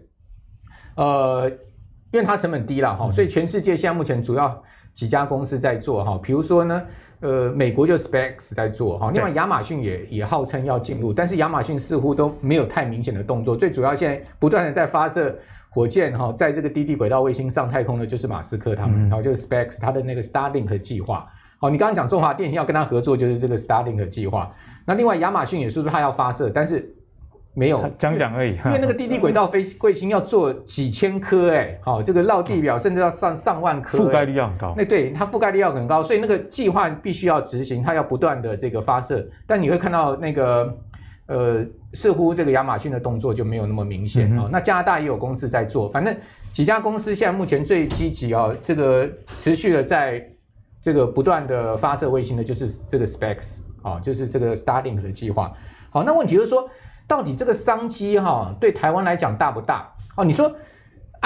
[0.96, 1.46] 呃，
[2.10, 4.62] 因为它成本低了哈，所以全世界现在目前主要
[4.94, 6.82] 几家公司在做哈，比如说呢，
[7.20, 15.38] 呃，美国就 SpaceX 在做哈，另外亚马逊也也号称要进入，但是亚马逊似乎都没有太明显的动作，最主要现在不断的在发射。
[15.76, 21.28] 火箭哈，在这个低地轨道卫星上太空的，就是马斯克他们，然后就是 SpaceX 他的那个 Starlink 计划。
[21.58, 24.50] 好，你刚刚讲中华电信要跟他合作，就是这个 Starlink 计划。
[24.86, 26.90] 那另外亚马逊也是说他要发射，但是
[27.52, 28.52] 没有讲讲而已。
[28.64, 34.72] 因为那个低地轨道飞卫星要做几千颗哎，好，这个绕地表甚至要上上万颗，覆盖率要很高。
[34.74, 39.28] 那对它覆盖率要很高，所以那个计划必须要执行，它要不断的这个发射。
[39.46, 40.74] 但你会看到那个。
[41.26, 44.48] 呃，似乎这个亚马逊的动作就没有那么明显啊、嗯哦。
[44.50, 46.16] 那加拿大也有公司在做，反正
[46.52, 49.08] 几家公司现在目前最积极啊，这个
[49.38, 50.24] 持续的在
[50.80, 55.52] 这个不断的发射卫星的，就是这个 SpaceX 啊，就是这个 Starlink 的计划。
[55.90, 56.68] 好，那问题就是说，
[57.06, 59.92] 到底这个商机哈、啊，对台湾来讲大不大？
[60.16, 60.50] 哦，你说。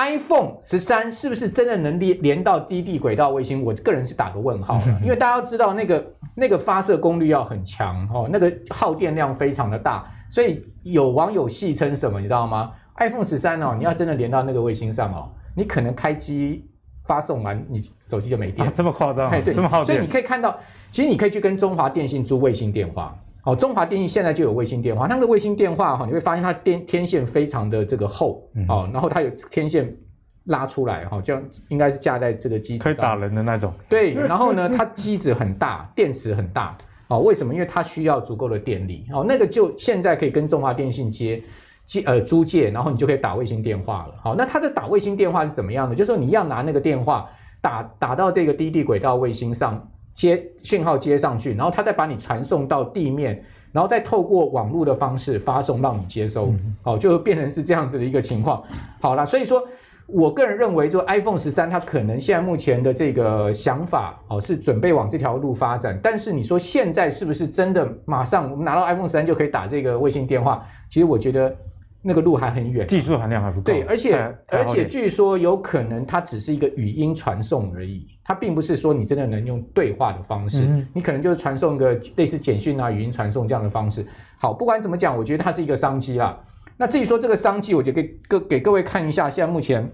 [0.01, 3.63] iPhone 十三是不是真的能连连到低地轨道卫星？
[3.63, 16.67] 我个人是打个问号， 因为大家要知道那个那个发射功率要很强哦，那个耗电量非常的大，所以有网友戏称什么，你知道吗？iPhone 十三哦，你要真的连到那个卫星上哦，你可能开机
[17.05, 19.29] 发送完，你手机就没电，啊、这么夸张？
[19.29, 19.87] 哎，对，这么耗电。
[19.87, 20.59] 所以你可以看到，
[20.91, 23.15] 其实你可以去跟中华电信租卫星电话。
[23.43, 29.97] 好，中华电信现在就有卫星电话，它那个卫星电话哈，你会发现它电天线非常的这个厚，哦，然后它有天线
[30.45, 33.73] 拉出来哈，这样应该是架在这个机子上，可以打人的那种。
[33.89, 36.77] 对，然后呢，它机子很大， 电池很大，
[37.09, 37.55] 哦，为什么？
[37.55, 41.43] 因为它需要足够的电力，哦，那个就现在可以跟中华电信接
[41.87, 44.15] 接呃租借，然后你就可以打卫星电话了。
[44.23, 45.95] 好，那它的打卫星电话是怎么样的？
[45.95, 47.27] 就是说你要拿那个电话
[47.63, 49.90] 打打到这个低地轨道卫星上。
[50.15, 53.43] 接讯号接上去，然后它再把你传送到地面，
[53.73, 58.63] 然后再透过网络的方式发送让你接收，好，就变成是这样子的一个情况。
[59.01, 59.63] 好了，所以说
[60.07, 65.99] 我个人认为，就 iPhone 十三它可能现在目前的这个想法，哦，是准备往这条路发展。
[66.03, 70.67] 但是你说现在是不是真的马上我们拿到 iPhone 十三就可以打这个卫星电话？
[70.89, 71.57] 其实我觉得。
[72.03, 73.65] 那个路还很远，技术含量还不够。
[73.65, 84.07] 对，而且而且据说有可能它只是一个语音传送而已，它并不是说你真的能用对话的方式，嗯、你可能就是传送一个类似简讯啊、语音传送这样的方式。
[84.39, 86.39] 好，不管怎么讲，我觉得它是一个商机啦。
[86.77, 89.91] 那至于说这个商机，我就给各给各位看一下，现在目前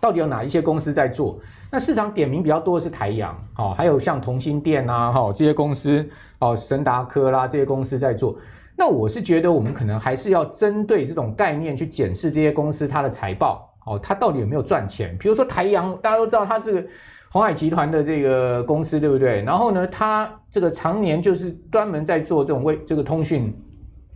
[0.00, 1.36] 到底有哪一些公司在做？
[1.72, 8.36] 那市场点名比较多的是台阳，好，还有像同心电啊，哈，这些公司，哦，神达科啦这些公司在做。
[8.76, 15.16] 那我是觉得，我们可能还是要针对这种概念去检视这些公司它的财报，哦，它到底有没有赚钱？
[15.18, 16.84] 比如说台阳，大家都知道它这个
[17.30, 19.42] 鸿海集团的这个公司，对不对？
[19.42, 23.54] 然后呢，它这个常年就是专门在做这种为这个通讯，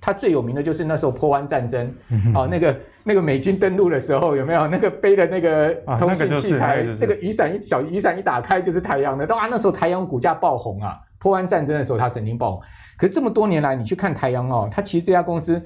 [0.01, 1.95] 它最有名的就是那时候破湾战争，
[2.35, 6.83] 哦，那个那个美军登陆的时候，有没有那个背的那个通讯器材？
[7.01, 10.99] 那个雨伞一小雨伞一打开就是台阳的，哇，那时候台阳股价爆红啊！
[11.19, 12.63] 破湾战争的时候，它曾经爆红。
[12.97, 15.63] 可是这么多年来，你去看台阳哦，它其实这家公司，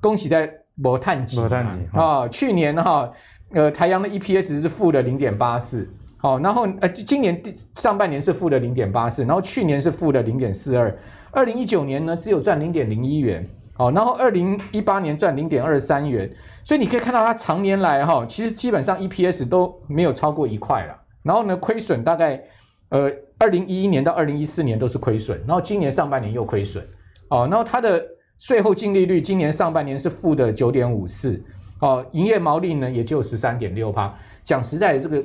[0.00, 1.40] 恭喜在摩碳级
[1.92, 3.08] 啊，去年哈，
[3.50, 7.42] 呃，台阳的 EPS 是负的零点八四，好，然后呃，今年
[7.74, 10.96] 上半年是负的零点八四，然后去年是负的零点四二，
[11.30, 16.30] 二零一九年呢只有赚零点零一元，好，然后二零一八年赚零点二三元，
[16.64, 22.42] 所以你可以看到它长年来哈，其实基本上 EPS 都没有超过一块了，然后呢，亏损大概
[22.90, 23.10] 呃。
[23.40, 26.84] 二零一一年到二零一四年都是亏损，然后今年上半年又亏损，
[27.28, 28.04] 哦，然后它的
[28.36, 31.40] 税后净利率今年上半年是负的九点五四，
[31.80, 34.12] 哦，营业毛利呢也就十三点六趴。
[34.44, 35.24] 讲实在的，这个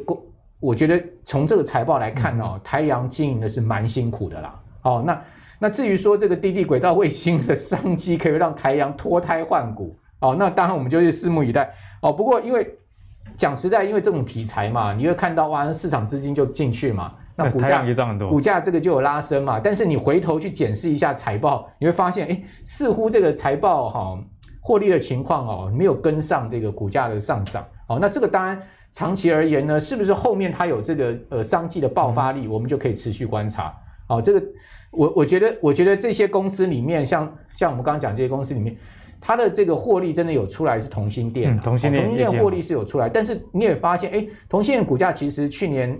[0.59, 5.21] 我觉得从这个财报来看哦，台阳经营的是蛮辛苦的啦，哦，那
[5.59, 12.11] 那至于说这个低地轨道卫星的商机可以让台阳脱胎换骨哦，那当然我们就是拭目以待哦。
[12.11, 12.69] 不过因为
[13.37, 19.59] 讲实在，因为这种题材嘛，你会看到哇，市场资金就进去嘛，那股价也涨很多，股价这个就有拉升嘛。
[19.59, 24.23] 但是你回头去检视一下财报，你会发现，哎，似乎这个财报哈、哦、
[24.63, 27.99] 获利的情况哦没有跟上这个股价的上涨哦。
[28.01, 28.59] 那这个当然
[28.91, 33.71] 长期而言呢，是不是后面它有这个呃商机的爆发力，嗯、我们就可以持续观察。
[34.07, 34.43] 哦，这个
[34.91, 38.75] 我我觉得我觉得这些公司里面，像像我们刚刚讲这些公司里面。
[39.25, 45.97] 它的这个获利真的有出来，是同欣电，同欣电，同心电获利是有出来，但是你也发现，哎，同心电股价其实去年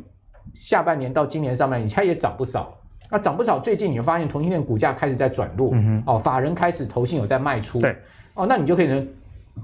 [0.54, 2.78] 下半年到今年上半年，它也涨不少，
[3.10, 3.60] 那涨不少。
[3.60, 7.95] 最近你会发现，同心电股价开始在转弱，嗯、哦，法人开始投信有在卖出，对，
[8.36, 9.08] 哦，那你就可以能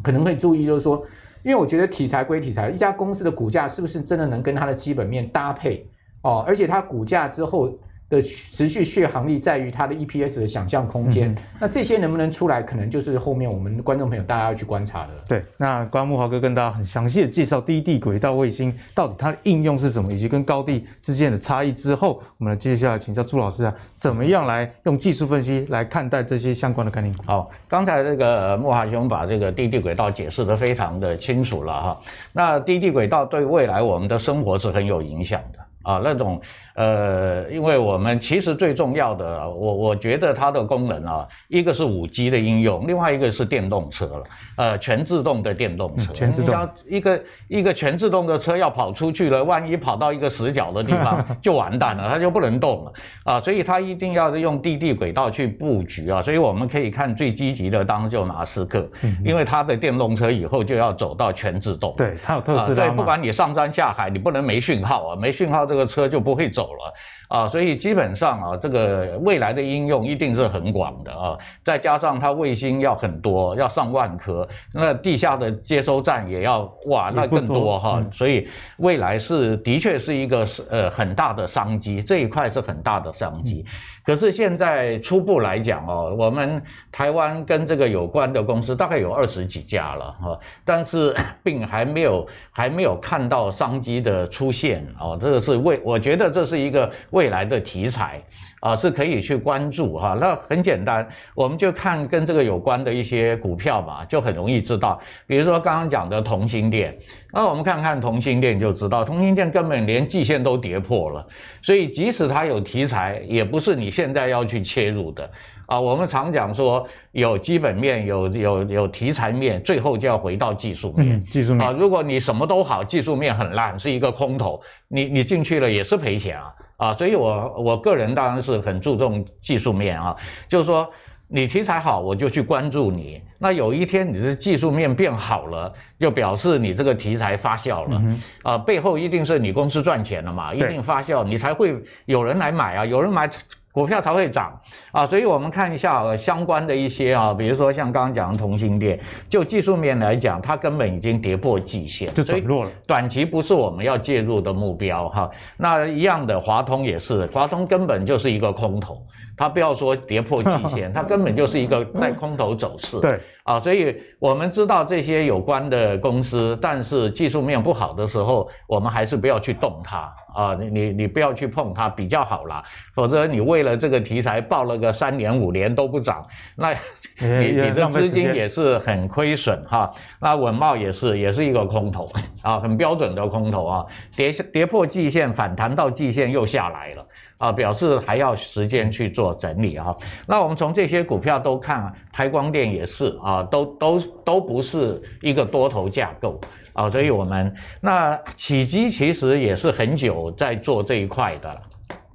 [0.03, 1.05] 可能会注意，就是说，
[1.43, 5.85] 因为我觉得题材归题材，一家公司的股价是不是真的能跟它的基本面搭配，
[6.21, 7.73] 哦，而且它股价之后。
[8.09, 15.09] 的持续续航力在于它的 EPS 的想象空间，嗯，那这些能不能出来，可能就是后面我们观众朋友大家要去观察的。
[15.27, 27.13] 对，那刚刚慕驊哥跟大家很详细的介绍低地轨道卫星到底它的应用是什么，以及跟高地之间的差异之后，我们来接下来请教朱老师啊，怎么样来用技术分析来看待这些相关的概念？
[27.27, 32.01] 好，刚才这个木华兄把这个低地轨道解释得非常的清楚了哈，
[32.33, 36.41] 那低地轨道对未来我们的生活是很有影响的啊，那种。
[36.79, 44.23] 呃，因为我们其实最重要的，我我觉得它的功能啊，一个是五 G 的应用，另外一个是电动车了，
[44.55, 46.13] 呃，全自动的电动车。
[46.13, 46.55] 全自动。
[46.87, 52.93] 一个一个全自动的车要跑出去了，万一跑到一个死角的地方 就完蛋了，它就不能动了
[53.25, 56.23] 啊，所以它一定要用地地轨道去布局啊。
[56.23, 58.89] 所以我们可以看最积极的，当然就马斯克，
[59.25, 61.93] 因为它的电动车以后就要走到全自动。
[61.97, 62.85] 对，它有特斯拉。
[62.85, 66.68] 所以不管你上山下海，你不能没讯号啊，没讯号这个车就不会走。
[66.75, 66.93] 了。
[67.27, 83.63] 啊，所以基本上啊，这个未来的应用一定是很广的啊，再加上它卫星要很多，要上万颗，那地下的接收站也要哇，那更多哈，所以未来是的确是一个呃很大的商机，这一块是很大的商机。
[84.09, 86.59] 可是现在初步来讲哦，我们
[86.91, 98.19] 台湾跟这个有关的公司大概有二十几家了哈，但是并还没有还没有看到商机的出现哦，这个是未，我觉得这是一个未来的题材
[98.61, 100.17] 啊，是可以去关注哈。
[100.19, 106.97] 那很简单，我们就看跟这个有关的一些股票嘛，就很容易知道，比如说刚刚讲的同心店。
[107.31, 111.27] 那我们看看同心店就知道，同心店根本连季线都跌破了，
[111.61, 115.29] 所以即使它有题材，也不是你现在要去切入的
[115.65, 115.77] 啊。
[115.77, 121.17] 我们常讲说，有基本面，有有有题材面，最后就要回到技术面。
[121.17, 126.93] 嗯，技术面啊，如果你什么都好，技术面很烂，是一个空头，你你进去了也是赔钱啊啊。
[126.93, 130.15] 所以我我个人当然是很注重技术面啊，
[130.47, 130.89] 就是说。
[131.31, 133.21] 你题材好，我就去关注你。
[133.37, 138.01] 那有一天你的技术面变好了，就表示你这个题材发酵了。
[138.03, 143.29] 嗯、啊，背后一定是你公司赚钱了嘛，一定发酵，你才会有人来买啊，有人买。
[143.71, 144.59] 股票才会涨
[144.91, 152.71] 啊，所以我们看一下相关的一些啊，比如说像刚刚讲的同性恋，就技术面来讲，它根本已经跌破季线，就转弱了。
[152.87, 155.29] 短期不是我们要介入的目标哈。
[155.57, 159.05] 那一样的华通也是，华通根本就是一个空头，
[159.37, 162.99] 它不要说跌破季线， 它根本就是一个在空头走势。
[162.99, 163.19] 对。
[163.49, 176.23] 啊，所以我们知道这些有关的公司，但是技术面不好的时候，我们还是不要去动它啊，你你你不要去碰它比较好啦，否则你为了这个题材报了个三年五年都不涨，
[176.55, 176.73] 那
[177.17, 179.91] 你你的资金也是很亏损哈。
[180.21, 182.07] 那稳茂也是也是一个空头
[182.43, 183.85] 啊，很标准的空头啊，
[184.15, 187.03] 跌跌破季线反弹到季线又下来了。
[187.39, 189.95] 啊，表示还要时间去做整理啊。
[190.27, 196.39] 那我们从这些股票都看，啊台光电也是啊，都都都不是一个多头架构
[196.73, 196.89] 啊。
[196.89, 201.61] 所以我们那启基其实也是很久在做这一块的了，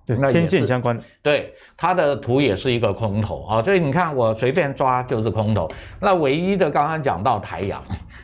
[0.07, 1.55] 那天线相关的，对，
[1.85, 3.63] 它的图也是一个空头啊。
[3.63, 5.69] 所以你看我随便抓就是空头。
[6.01, 7.83] 那唯一的刚刚讲到台阳。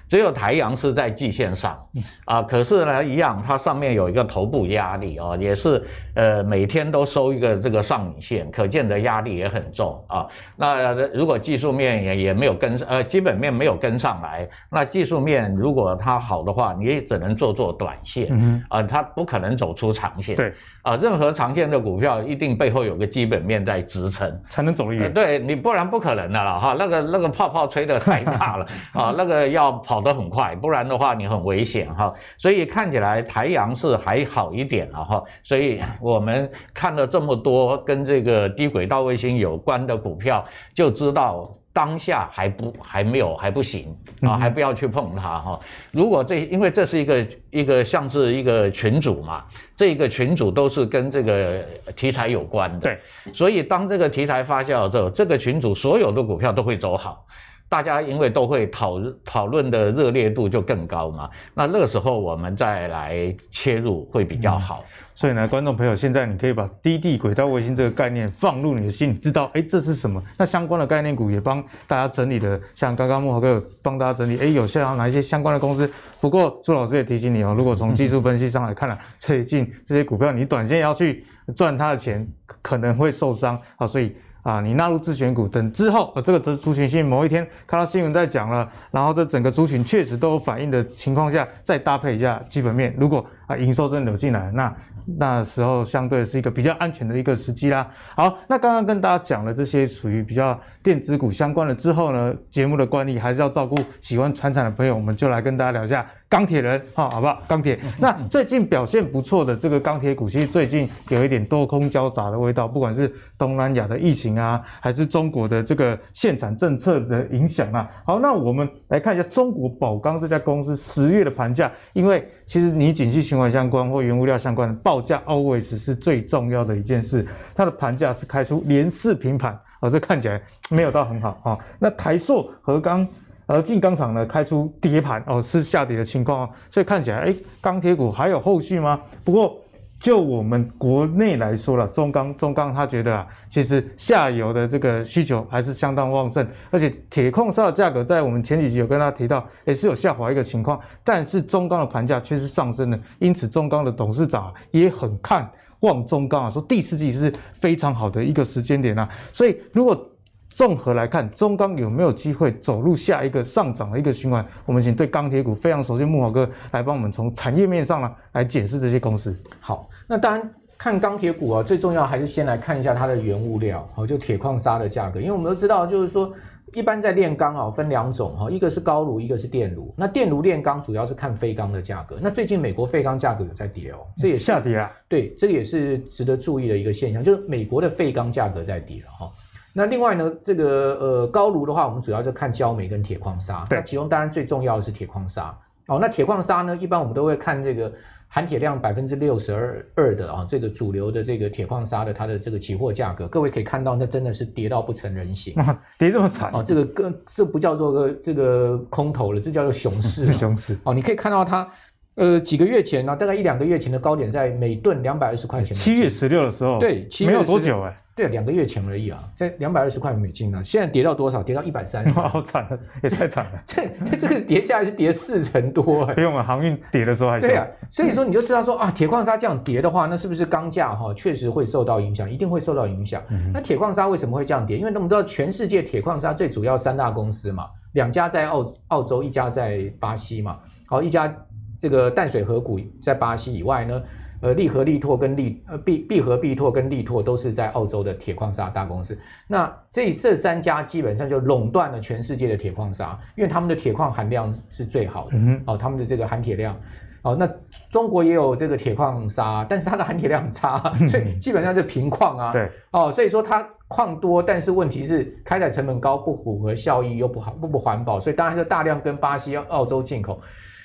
[0.09, 1.79] 只有台阳是在季线上，
[2.27, 5.81] 啊，可是呢，一样，它上面有一个头部压力啊，也是
[6.14, 10.26] 呃每天都收一个这个上影线，可见的压力也很重啊。
[10.57, 20.34] 那如果技术面也也没有跟呃基本面没有跟上来，那技术面如果它好的话，你也只能做做短线，啊，它不可能走出长线。
[20.34, 25.12] 对，啊，任何长线的股票一定背后有个基本面在支撑，才能走得远。
[25.12, 30.01] 对，你不然不可能的了哈，那个那个泡泡吹得太大了 啊，那个要跑。
[30.01, 32.14] 跑得很快，不然的话你很危险哈。
[32.38, 35.22] 所以看起来台阳是还好一点了哈。
[35.42, 40.42] 所以我们看了这么多跟这个低轨道卫星有关的股票，
[40.74, 41.59] 就知道。
[41.73, 45.61] 当下还不还没有还不行啊，还不要去碰它哈。
[45.93, 49.45] 如果这因为这是一个一个像是一个群组嘛，
[49.77, 51.64] 这一个群组都是跟这个
[51.95, 52.99] 题材有关的，对，
[53.33, 57.25] 所以当这个题材发酵之后，这个群组所有的股票都会走好。
[57.71, 64.85] 大家因为都会讨讨论的热烈度就更高嘛，那那个时候我们再来切入会比较好。
[65.14, 70.21] 所以呢，观众朋友，现在你可以把低地轨道卫星这个概念放入你的心里，知道哎这是什么？
[70.37, 75.89] 那相关的概念股也帮大家整理的，像刚刚木华哥有帮大家整理，哎有像哪一些相关的公司？
[76.21, 82.27] 不过朱老师也提醒你哦，如果从技术分析上来看了， 最近这些股票你短线要去赚它的钱，
[82.62, 84.12] 可能会受伤啊，所以。
[84.43, 94.72] 啊，你纳入自选股，等之后，呃，这个族群性某一天看到新闻在讲了，然后这整个族群确实都有反应的情况下，再搭配一下基本面，如果啊营收真的流进来，那
[95.18, 97.88] 那时候相对是一个比较安全的一个时机啦。
[98.14, 106.07] 好，那刚刚跟大家讲了这些属于比较电子股相关的之后呢，节目的惯例还是要照顾喜欢传产的朋友，我们就来跟大家聊一下。
[106.28, 107.42] 钢铁人，哈，好不好？
[107.48, 117.90] 钢铁， 那最近表现不错的这个钢铁股，其实最近有一点多空交杂的味道，不管是东南亚的疫情啊，还是中国的这个限产政策的影响啊。
[118.07, 131.59] 好，那我们来看一下中国宝钢这家公司十月的盘价，因为其实你景气循环相关或原物料相关的报价 always 是最重要的一件事，它的盘价是开出连四平盘，哦，这看起来没有到很好啊。
[131.78, 133.09] 那台塑和钢。
[133.53, 139.01] 而进钢厂呢，开出跌盘哦，是下跌的情况哦，所以看起来，哎，钢铁股还有后续吗？
[139.24, 139.59] 不过
[140.01, 155.48] 就我们国内来说了，中钢中钢他觉得啊，其实下游的这个需求还是相当旺盛，而且铁矿砂的价格在我们前几集有跟他提到，也是有下滑一个情况，但是中钢的盘价却是上升的，因此中钢的董事长也很看
[155.80, 160.09] 望中钢啊，说第四季是非常好的一个时间点啊，所以如果。
[160.51, 164.44] 综合来看，中钢有没有机会走入下一个上涨的一个循环？
[164.66, 169.34] 我们请对钢铁股非常熟悉木华哥来帮我们从产业面上呢来解释这些公司。
[169.61, 176.30] 好，那当然看钢铁股啊，最重要还是先来看一下它的原物料，好，就铁矿砂的价格，因为我们都知道，就是说
[176.74, 179.94] 一般在炼钢啊分两种哈，一个是高炉，一个是电炉。
[179.96, 184.90] 那电炉炼钢主要是看废钢的价格，那最近美国废钢价格有在跌哦，这也下跌啊。
[185.09, 189.32] 对，这个也是值得注意的一个现象，就是美国的废钢价格在跌了哈。
[189.73, 193.64] 那另外呢，这个呃高炉的话，我们主要就看焦煤跟铁矿砂。
[193.68, 195.57] 对，那其中当然最重要的是铁矿砂。
[195.87, 197.93] 哦，那铁矿砂呢，一般我们都会看这个
[198.29, 205.55] 含铁量百分之六十二二的啊，这个主流的这个铁矿砂的它的这个期货价格，各位可以看到，那真的是跌到不成人形，
[205.99, 210.27] 跌这么惨哦，这个更这不叫做个这个空头了，这叫做熊市。
[210.35, 211.68] 熊市哦，你可以看到它。
[212.16, 215.75] 呃，几个月前呢、啊，大概一两个月前的高点在每吨两百二十块钱。
[215.75, 221.43] 七月十六的时候，对，没有多久哎，对，两个月前而已啊，在两百二十块美金啊，现在跌到多少？
[221.43, 222.05] 跌到一百三。
[222.16, 223.53] 哇，好惨了，也太惨了。
[223.64, 223.83] 这
[224.18, 227.41] 这个跌下来是跌四成多，比我们航运跌的时候还。
[227.41, 233.23] 对啊，所以说你就知道说啊，铁矿砂这样跌的话，那是不是钢价哈确实会受到影响，一定会受到影响。
[233.31, 234.77] 嗯、那铁矿砂为什么会这样跌？
[234.77, 241.35] 因为我们知道全世界铁矿砂最主要三大公司嘛，两家在澳澳洲，一家在巴西嘛，好一家。
[241.81, 244.03] 这个淡水河谷在巴西以外呢，
[244.41, 249.18] 呃，利和利拓跟利呃必必和必拓跟利拓都是在澳洲的铁矿砂大公司。
[249.47, 256.74] 那这这三家基本上就垄断了全世界的铁矿砂，因为他们的铁矿含量是最好的，嗯、哦，他们的这个含铁量，
[257.22, 257.47] 哦，那
[257.91, 270.41] 中国也有这个铁矿砂，但是它的含铁量很差， 所以基本上是平矿啊， 对，哦，所以说它矿多，但是问题是开采成本高，不符合效益又不好不不环保，所以当然就大量跟巴西、澳洲进口。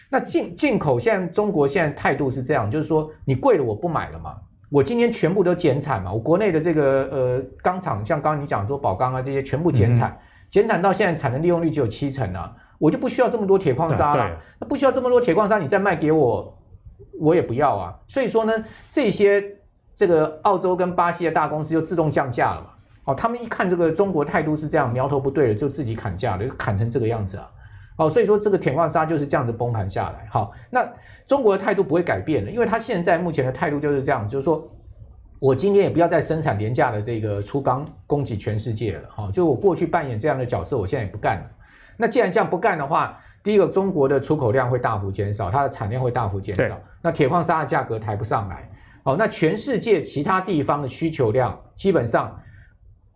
[0.10, 4.36] 那进进口现在中国现在态度是这样，就是说你贵了我不买了嘛，
[4.70, 10.18] 我今天全部都减产嘛，我国内的这个呃钢厂，像刚刚你讲说宝钢啊这些全部减产，
[10.50, 16.58] 减、嗯、产到现在产能利用率只有七成啊，我就不需要这么多铁矿砂了，那不需要这么多铁矿砂，你再卖给我，
[17.20, 17.96] 我也不要啊。
[18.08, 18.54] 所以说呢，
[18.90, 19.44] 这些
[19.96, 22.68] 这个澳洲跟巴西的大公司就自动降价了嘛，
[23.06, 27.50] 哦，他们一看这个中国态度是这样，苗头不对了，就自己砍价了，就砍成这个样子啊。
[27.98, 30.28] 哦，所以说这个铁矿砂就是这样子崩盘下来。
[30.30, 30.86] 好，那
[31.26, 34.70] 中国的态度不会改变的，因为他现在目前的态度就是这样，就是说
[35.40, 39.10] 我今天也不要再生产廉价的这个粗钢供给全世界了。
[39.10, 41.46] 哈，就我过去扮演这样的角色，我现在也不干了。
[41.98, 48.70] 那既然这样不干的话，第一个中国的出口量会大幅减少，它的产量会大幅减少，那铁矿砂的价格抬不上来。
[49.04, 52.38] 哦，那全世界其他地方的需求量基本上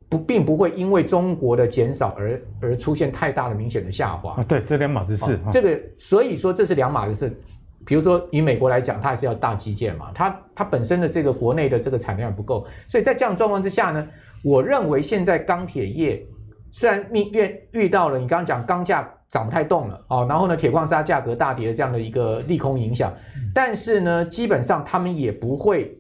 [0.10, 4.44] 不并不会因为中国的减少而而出现太大的明显的下滑啊。
[4.48, 5.36] 对，这两码子事。
[5.36, 7.40] 哦、这个所以说这是两码子事。
[7.86, 14.08] 比如说以美国来讲，它还是要大基建嘛，它它本身的这个国内的这个产量不够，所以在这样状况之下呢，
[14.44, 16.24] 我认为现在钢铁业
[16.72, 23.12] 虽然遇遇遇到了你刚刚讲钢价涨不太动了哦，然后呢铁矿砂价格大跌的这样的一个利空影响，
[23.56, 25.96] 但是呢，基本上他们也不会。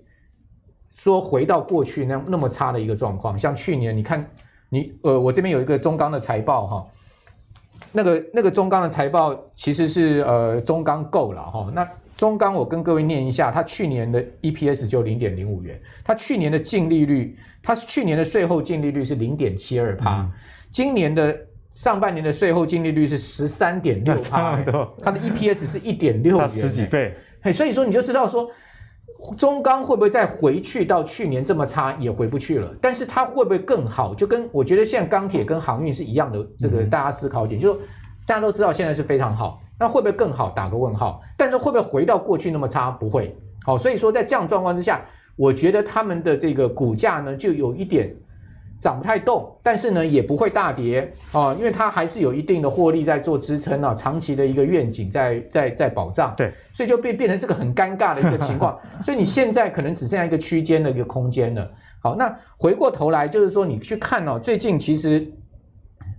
[0.99, 4.29] 说回到过去那那么差的一个状况，像去年你看
[4.67, 6.85] 你呃，我这边有一个中钢的财报哈，
[7.93, 11.87] 那个那个中钢的财报其实是呃中钢够了哈，那
[12.17, 17.33] 中钢我跟各位念一下，它去年的 EPS 就零点零五元，它去年的净利率，
[17.63, 20.29] 它是去年的税后净利率是零点七二趴，
[20.69, 21.33] 今年的
[21.71, 24.61] 上半年的税后净利率是十三点六趴，
[25.01, 28.51] 它的 EPS 是一点六元，十几倍，嘿，所以说你就知道说。
[29.37, 31.93] 中钢会不会再回去到去年这么差？
[31.99, 32.73] 也回不去了。
[32.81, 34.15] 但是它会不会更好？
[34.15, 37.73] 就跟我觉得现在钢铁跟航运是一样的，这个大家思考点，就
[38.25, 40.49] 大家都知道现在是非常好，那会不会更好？
[40.51, 41.21] 打个问号。
[41.37, 42.91] 但是会不会回到过去那么差？
[42.91, 43.35] 不会。
[43.63, 45.05] 好，所以说在这样状况之下，
[45.35, 48.15] 我觉得他们的这个股价呢，就有一点。
[48.79, 56.33] 涨不太动，但是呢也不会大跌啊，因为它还是有一定的获利在做支撑啊，长期的一个愿景在在在保障。
[56.37, 58.79] 对，所以就变变成这个很尴尬的一个情况。
[59.03, 61.69] 所以你现在可能只剩下一个区间的一个空间了。
[62.01, 65.29] 好，那回过头来就是说，你去看哦，最近其实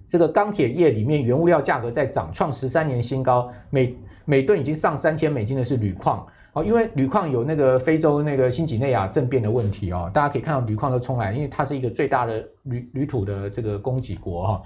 [0.07, 3.97] 这个钢铁业里面原物料价格在涨，创十三年新高，每
[4.27, 6.27] 每吨已经上三千美金的是铝矿。
[6.53, 14.63] 哦，因为铝矿有那个非洲那个新几内亚政变的问题哦，大家可以看到铝矿都冲来，因为它是一个最大的铝铝土的这个供给国哈。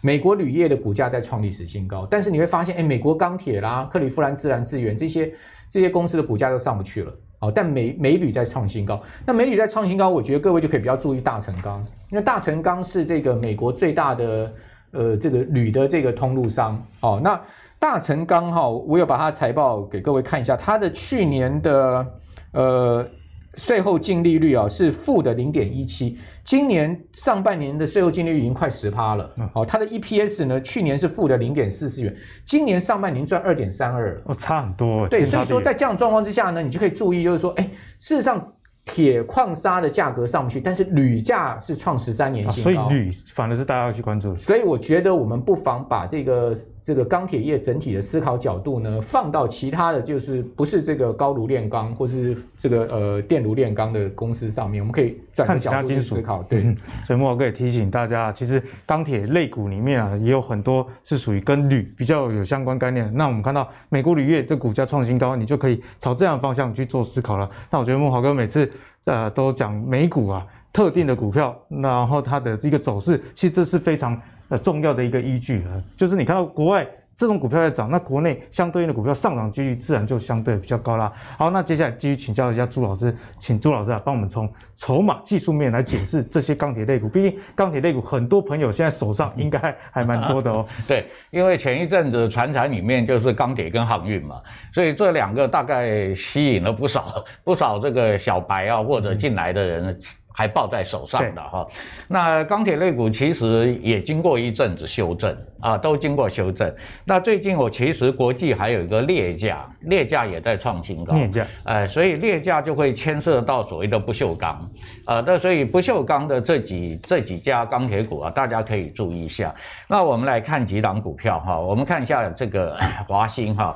[0.00, 5.32] 美国铝业的股价在创历史新高，但是你会发现，哎，美国钢铁啦、克利夫兰自然资源这些
[5.68, 7.12] 这些公司的股价都上不去了。
[7.40, 14.52] 哦，但美美铝在创新高，那美铝在创新高，我觉得各位就可以比较注意大成钢，因为大成钢是这个美国最大的
[14.92, 16.82] 呃这个铝的这个通路商。
[17.00, 17.38] 哦，那。
[17.78, 22.06] 大成钢哈，我有把它财报给各位看一下，它的去年的
[22.52, 23.06] 呃
[23.54, 29.30] 税后净利率啊是负的零点一七，今年上半年的税后净利率已经快十趴了。
[29.54, 32.14] 哦，它的 EPS 呢，去年是负的零点四四元，
[32.44, 35.06] 今年上半年赚二点三二，哦，差很多。
[35.08, 37.64] 对，所以说在这样状况之下呢，你就可以注意，就是说，哎，
[37.98, 38.52] 事实上。
[38.86, 44.36] 铁矿砂的价格上不去，但是铝价是创十三年新高，所以铝反而是大家要去关注的。
[44.36, 56.44] 所以我觉得我们不妨把这个这个钢铁业整体的思考角度呢，放到其他的就是不是这个高炉炼钢或是这个呃电炉炼钢的公司上面，我们可以转个角度去思考。
[56.44, 63.12] 对，嗯、所以慕驊哥也提醒大家，其实钢铁类股里面啊，也有很多是属于跟铝比较有相关概念。
[63.12, 67.50] 那我们看到美国铝业这股价创新高，你就可以朝这样的方向去做思考了。
[67.68, 68.70] 那我觉得慕驊哥每次。
[69.04, 75.82] 呃，都讲美股啊，特定的股票，然后它的一个走势，其实这是非常呃重要的一个依据啊。
[75.96, 76.86] 就是你看到国外
[77.16, 81.10] 这种股票在涨，那国内相对应的股票上涨几率自然就相对比较高啦。
[81.38, 87.08] 好，那接下来继续请教一下朱老师，请朱老师啊帮我们从筹码技术面来解释这些钢铁类股。
[87.08, 89.58] 毕竟钢铁类股很多朋友现在手上应该
[89.90, 90.66] 还蛮多的哦。
[90.86, 94.42] 对，因为前一阵子船产里面就是钢铁跟航运嘛。
[94.74, 99.98] 所以这两个大概吸引了不少不少这个小白啊，或者进来的人
[100.36, 101.66] 还抱在手上的哈。
[102.06, 106.70] 那钢铁类股其实也经过一阵子修正啊，都经过修正。
[107.06, 111.14] 那最近我其实国际还有一个镍价，镍价也在创新高。
[111.14, 114.70] 镍价，哎，所以镍价就会牵涉到所谓的不锈钢
[115.06, 115.24] 啊。
[115.26, 119.54] 那所以不锈钢的这几这几家钢铁股啊，大家可以注意一下。
[119.88, 122.76] 那我们来看几档股票哈，我们看一下这个
[123.08, 123.74] 华兴哈。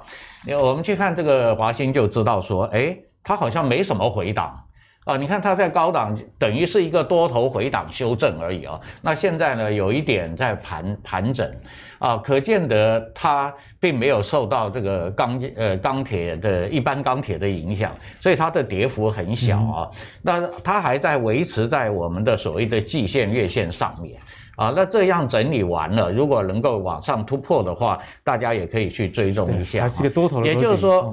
[0.62, 4.58] 我们去看这个华兴就知道说，哎，它好像没什么回档
[5.04, 5.16] 啊。
[5.16, 8.80] 你看它在高档，等于是一个多头回档修正而已啊。
[9.02, 11.50] 那现在呢，有一点在盘盘整
[11.98, 19.90] 啊，可见得它并没有受到这个钢呃钢铁的一般钢铁的影响，所以它的跌幅很小啊。
[20.22, 24.18] 那它还在维持在我们的所谓的季线、月线上面。
[24.56, 29.80] 啊，那这样整理完了，如果能够往上突破的话，大家也可以去追踪一下。
[29.80, 30.46] 还是个多头的。
[30.46, 31.10] 也就是说。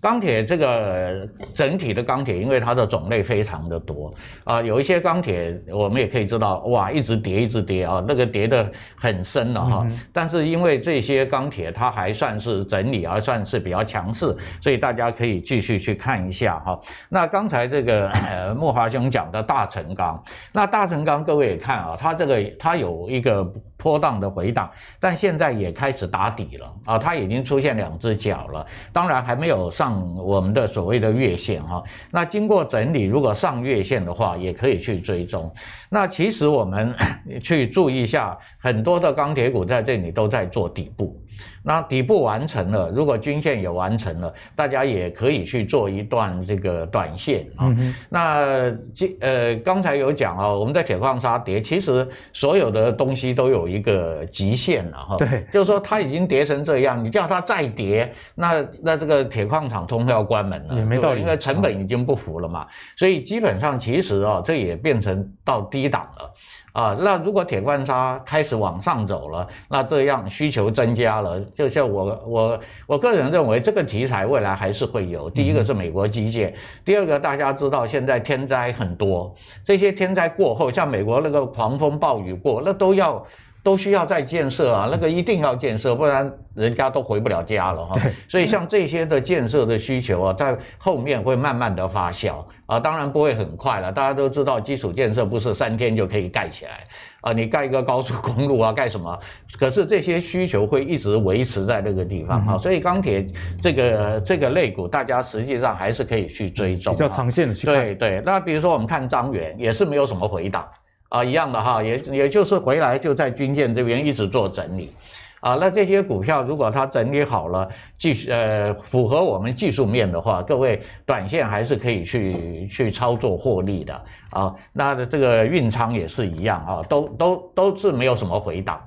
[0.00, 9.84] 嗯钢铁这个整体的钢铁，因为它的种类非常的多啊，有一些钢铁我们也可以知道，哇，一直跌一直跌啊，那个跌的很深了哈。
[10.12, 16.80] 但是因为这些钢铁它还算是整理，还算是比较强势，所以大家可以继续去看一下哈。
[17.08, 20.22] 那刚才这个呃慕驊兄讲的大成钢，
[20.52, 23.52] 那大成钢各位也看啊，它这个它有一个。
[23.78, 24.68] 波荡的回档，
[25.00, 31.82] 但现在也开始打底了啊，它已经出现两只脚了，当然还没有上我们的所谓的月线哈。
[32.10, 35.50] 那经过整理，如果上月线的话，也可以去追踪。
[35.88, 36.92] 那其实我们
[37.40, 41.16] 去注意一下，很多的钢铁股在这里都在做底部。
[41.62, 47.66] 那底部完成了，如果均线也完成了，大家也可以去做一段这个短线啊。
[47.78, 55.16] 嗯、那这呃刚才有讲啊，我们在铁矿砂跌，其实所有的东西都有一个极限了哈。
[55.16, 62.62] 对，就是说它已经跌成这样，你叫它再跌，那那这个铁矿厂通要关门了，也没道理，因为成本已经不符了嘛。
[62.62, 66.34] 嗯、所以基本上其实啊，这也变成到低档了。
[66.78, 75.28] 啊，那如果铁罐砂开始往上走了，那这样需求增加了，就像我我我个人认为，这个题材未来还是会有。
[75.28, 76.54] 第一个是美国基建，
[76.84, 83.26] 第二个大家知道现在天灾很多，这些天灾过后，像美国那个狂风暴雨过，那都要。
[83.68, 88.00] 都需要再建设啊，那个一定要建设，不然人家都回不了家了哈。
[88.26, 93.92] 所以像这些的建设的需求啊，在后面会慢慢的发酵啊，当然不会很快了。
[93.92, 96.82] 大家都知道，基础建设不是三天就可以盖起来
[97.20, 99.18] 啊，你盖一个高速公路啊，盖什么？
[99.58, 103.26] 可是这些需求会一直维持在那个地方啊，所以钢铁
[103.60, 107.76] 这个这个类股，大家实际上还是可以去追踪，比较长线的去看。
[107.76, 110.66] 对对，那比如说我们看张元，也是没有什么回档。
[111.08, 114.92] 啊，一样的哈，也也就是回来就在均线这边一直做整理，
[115.40, 124.00] 啊，那这些股票如果它整理好了，技术呃符合我们技术面的话，各位短线还是可以去去操作获利的
[124.30, 124.54] 啊。
[124.72, 128.78] 那这个运仓也是一样啊，都都都是没有什么回档。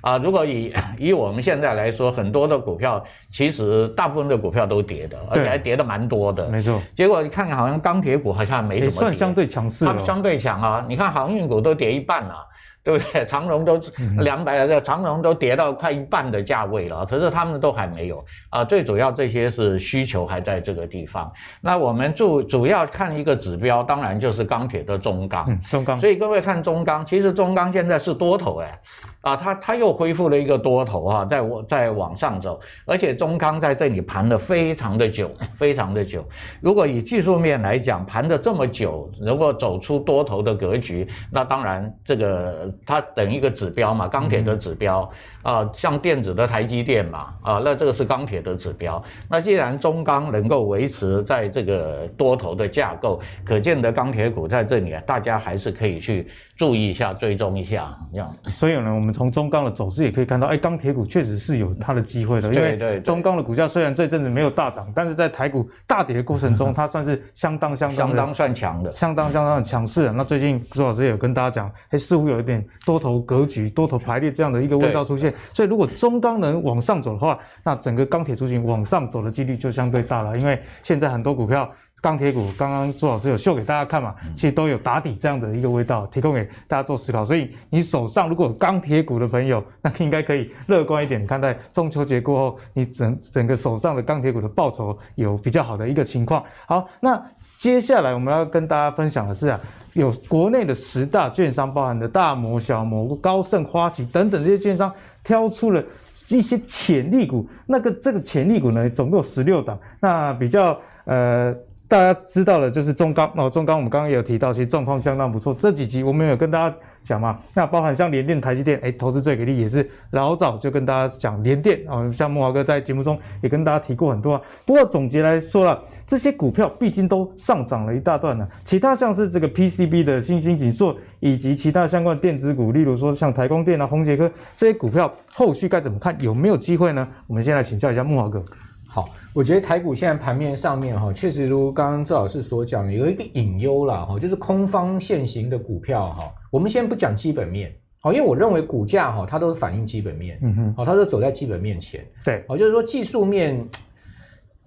[0.00, 6.48] 啊，如果以以我们现在来说，很多的股票其实大部分的股票都跌的，而且还跌的蛮多的。
[6.48, 6.80] 没错。
[6.94, 9.84] 结果你看看，好像钢铁股好像没什么跌，算相对强势。
[9.84, 12.46] 它相对强啊，你看航运股都跌一半了。
[12.84, 13.26] 对不对？
[13.26, 13.78] 长荣都
[14.20, 18.64] 两百了，这长荣都跌到快一半的价位了，可是他们都还没有啊。
[18.64, 21.30] 最主要这些是需求还在这个地方。
[21.60, 25.44] 那我们主主要看一个指标，当然就是钢铁的中钢。
[25.48, 26.00] 嗯，中钢。
[26.00, 28.78] 所以各位看中钢，其实中钢现在是多头哎，
[29.20, 36.24] 啊，它它又恢复了一个多头啊，在往在往上走，而且中钢在这里盘了非常的久，非常的久。
[36.60, 42.72] 如果以技术面来讲，盘的这么久，如果走出多头的格局，那当然这个。
[42.86, 45.10] 它等于一个指标嘛，钢铁的指标
[45.48, 49.02] 啊、呃，像电子的台积电嘛，啊，那这个是钢铁的指标。
[49.30, 56.28] 那既然中钢能够维持在这个多头的架构，可见的钢铁股在这里啊，大家还是可以去。
[56.58, 58.36] 注意一下，追踪一下，这样。
[58.48, 62.52] 所以呢，我们从中钢的走势也可以看到，哎，钢铁股确实是有它的机会的。
[62.52, 70.10] 因为中钢的股价虽然这阵子没有大涨，但是在台股大跌的过程中， 它算是相当相当相当算强的，相当相当的强势。
[70.10, 75.32] 那最近朱老师也有跟大家讲，哎，似乎有一点多头格局、多头排列这样的一个味道出现。
[75.52, 81.70] 所以如果中钢能往上走的话，那整个钢铁族群往上走的几率就相对大了，因为现在很多股票。
[82.00, 87.24] 钢铁股刚刚朱老师有秀给大家看嘛，其实都有打底这样的一个味道，提供给大家做思考。
[87.24, 96.40] 所以你手上如果有钢铁股的朋友，那应该可以乐观一点看待中秋节过后，你整整个手上的钢铁股的报酬有比较好的一个情况。
[96.68, 97.20] 好，那
[97.58, 99.60] 接下来我们要跟大家分享的是啊，
[99.94, 104.88] 有国内的十大券商，包含的大摩、小摩、高盛、花旗等等这些券商，
[105.28, 105.84] 挑出了
[106.28, 107.46] 一些潜力股。
[107.66, 111.54] 那个这个潜力股呢，总共十六档，那比较呃。
[111.88, 115.54] 大家知道的就是中钢哦，中钢我们刚刚也有提到，其实状况相当不错。
[115.54, 124.42] 这几集我们有跟大家讲嘛，那包含像联电、台积电，哎，投资最给力也是老早就跟大家讲联电哦，像木华哥在节目中也跟大家提过很多啊。
[124.66, 128.46] 不过总结来说了，这些股票毕竟都上涨了一大段了。
[128.64, 136.14] 其他像是这个 PCB 的新兴景硕，以及其他相关电子股，例如说像台光电啊、宏杰科这些股票，后续该怎么看？
[136.20, 137.08] 有没有机会呢？
[137.26, 138.44] 我们先来请教一下木华哥。
[138.90, 146.32] 好，我觉得台股现在盘面上面哈，确实如刚刚周老师所讲，有一个隐忧啦哈，就是空方现行的股票哈。
[146.50, 147.70] 我们先不讲基本面，
[148.00, 153.62] 好，因为我认为股价哈，它都是反映基本面，嗯哼，好，它都走在基本面前，对，好，就是说技术面，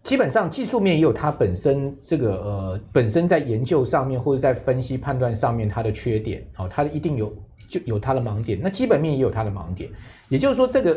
[0.03, 7.35] 基本上技术面也有它本身这个呃，本身在研究上面或者在分析判断上面它的缺点，好，它一定有
[7.67, 9.89] 就有它的盲点，那基本面也有它的盲点，
[10.29, 10.95] 也就是说这个。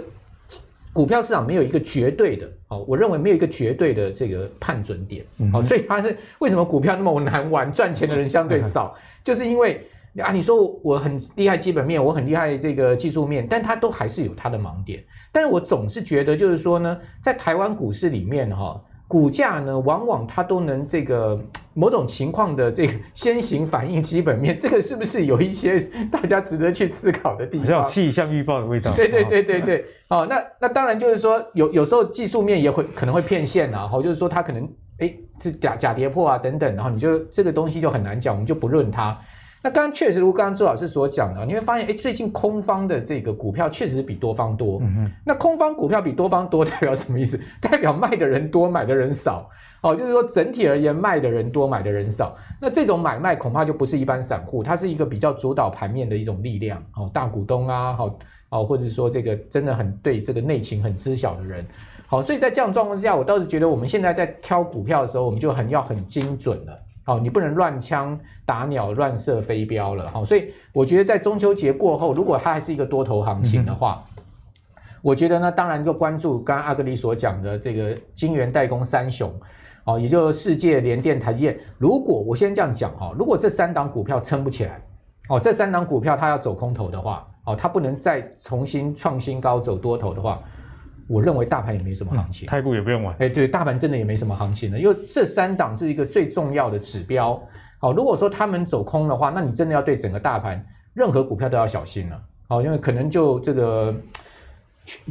[0.95, 5.23] 股票市场没有一个绝对的，哦，我认为没有一个绝对的这个判准点，
[5.53, 9.87] 好，所以它是为什么股票那么难玩，赚钱的人相对少，就是因为
[10.23, 15.03] 啊，你说我很厉害基本面，我很厉害这个技术面，但它都还是有它的盲点。
[15.33, 18.81] 但是我总是觉得，就是说呢，在台湾股市里面哈。
[19.07, 21.39] 股价呢，往往它都能这个
[21.75, 27.66] 某种情况的这个先行反映基本面，这个是不是有一些大家值得去思考的地方？
[27.66, 28.93] 像气象预报的味道。
[28.95, 34.68] 对对对对对，哦，那那当然就是说有有时候技术面也会可能会骗线啊，哈，就是说它可能
[34.99, 39.18] 哎，是假假跌破啊等等，然后你就这个东西就很难讲，我们就不论它。
[39.62, 44.79] 那刚刚确实如刚刚朱老师所讲的，你会发现，哎，最近空方的这个股票确实比多方多。
[44.83, 45.12] 嗯哼。
[45.25, 47.41] 那空方股票比多方多代表什么意思？
[47.62, 49.49] 代表卖的人多，买的人少。
[49.85, 52.35] 哦，就是说整体而言，卖的人多，买的人少。
[52.59, 56.82] 那这种买卖恐怕就不是一般散户，它是一个比较主导盘面的一种力量。
[56.97, 58.18] 哦，大股东啊，好，
[58.49, 61.62] 哦，或者说这个真的很对这个内情很知晓的人。
[62.07, 66.78] 好，所以在这样状况之下，我倒是觉得我们现在在挑股票的时候，我们就很要很精准了。
[67.03, 70.09] 好，你不能乱枪打鸟、乱射飞镖了。
[70.09, 74.03] 好，所以我觉得在中秋节过后，如果它还是一个多头行情的话，
[75.03, 79.30] 我觉得呢，当然就关注刚刚阿格力所讲的这个金圆代工三雄。
[79.85, 81.59] 哦，也就是世界联电、台积电。
[81.78, 84.80] 如果我先这样讲哈，如果这三档股票撑不起来，
[85.28, 90.43] 哦，这三档股票它要走空头的话，哦，它不能再重新创新高走多头的话。
[91.07, 93.14] 我认为大盘也没什么行情，太股也不用玩。
[93.18, 97.39] 哎，对，大盘真的也没什么行情了，因为这三档是一个最重要的指标。
[97.78, 100.64] 好，如果说他们走空的话，那你真的要对整个大盘
[100.95, 102.18] 任何股票都要小心了。
[102.49, 103.95] 好，因为可能就这个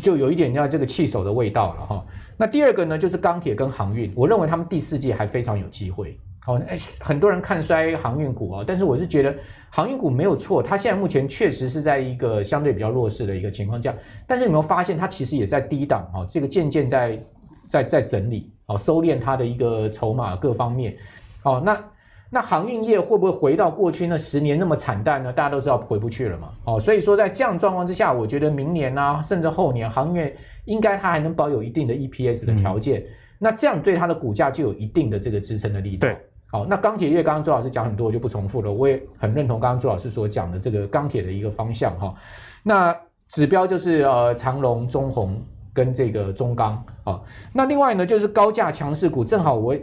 [0.01, 2.05] 就有一点要这个气手的味道了哈。
[2.38, 6.18] 那第二个呢，就是钢铁跟航运，我认为他们第四季还非常有机会。
[6.40, 9.34] 好，哎，很多人看衰航运股啊，但是我是觉得。
[9.76, 13.92] 航运股没有错，它现在目前确实是在一个相对比较弱势的一个情况下，
[14.28, 16.22] 但是有没有发现它其实也在低档啊？
[16.30, 17.20] 这个渐渐在
[17.68, 20.96] 在在整理啊，收敛它的一个筹码各方面。
[21.42, 21.84] 好，那
[22.30, 25.34] 那航运业会不会回到过去那十年那么惨淡呢？
[25.34, 26.50] 大家都知道回不去了嘛。
[26.66, 30.32] 哦，所以说在这样状况之下，我觉得明年啊，甚至后年航运
[30.66, 33.01] 应该它还能保有一定的 EPS 的条件。
[33.01, 33.05] 嗯、
[33.39, 36.01] 那这样对它的股价就有一定的这个支撑的力度。
[36.01, 36.18] 对。
[36.47, 38.72] 好，那钢铁业刚刚周老师讲很多，我就不重复了。
[38.72, 42.14] 我也很认同刚刚周老师所讲的这个钢铁的一个方向哈。
[42.61, 42.95] 那
[43.28, 45.41] 指标就是呃长隆、中红
[45.74, 47.20] 跟这个中钢啊。
[47.51, 49.76] 那另外呢，就是高价强势股，正好我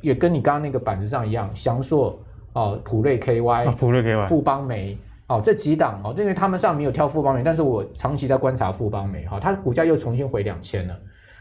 [0.00, 2.18] 也跟你刚刚那个板子上一样，祥硕
[2.52, 4.98] 啊、普瑞 KY、普瑞 KY、富邦煤
[5.28, 10.96] 哦这几档哦，因为他们上没有挑富邦美，但是我长期在观察富邦美哈，它股价又重新回两千了。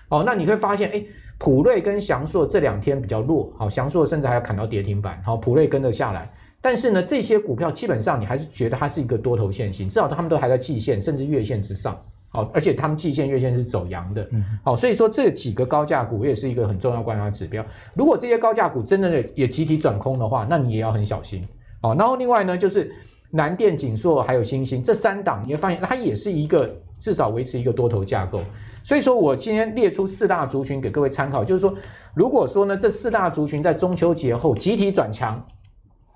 [0.10, 1.04] 哦，那你会发现哎。
[1.38, 6.32] 普瑞跟翔硕这两天比较弱，好，翔硕甚至还要砍到跌停板，好，普瑞跟着下来，
[6.62, 14.26] 但是呢，这些股票基本上你还是觉得它是一个多头线型，至少他们都还在季线甚至月线之上，好，而且他们季线月线是走阳的，
[14.64, 17.62] 好，所以说这几个高价股也是一个很重要观察指标。
[17.94, 21.46] 如果这些高价股真的也集体转空的话，那你也要很小心，
[21.82, 22.90] 好，然后另外呢，就是
[23.36, 28.40] 南电、景硕还有欣兴这三档，你会发现它也是一个至少维持一个多头架构。
[28.82, 31.74] 所以说我今天列出四大族群给各位参考，就是说，
[32.14, 35.44] 如果说呢，这四大族群在中秋节后集体转强，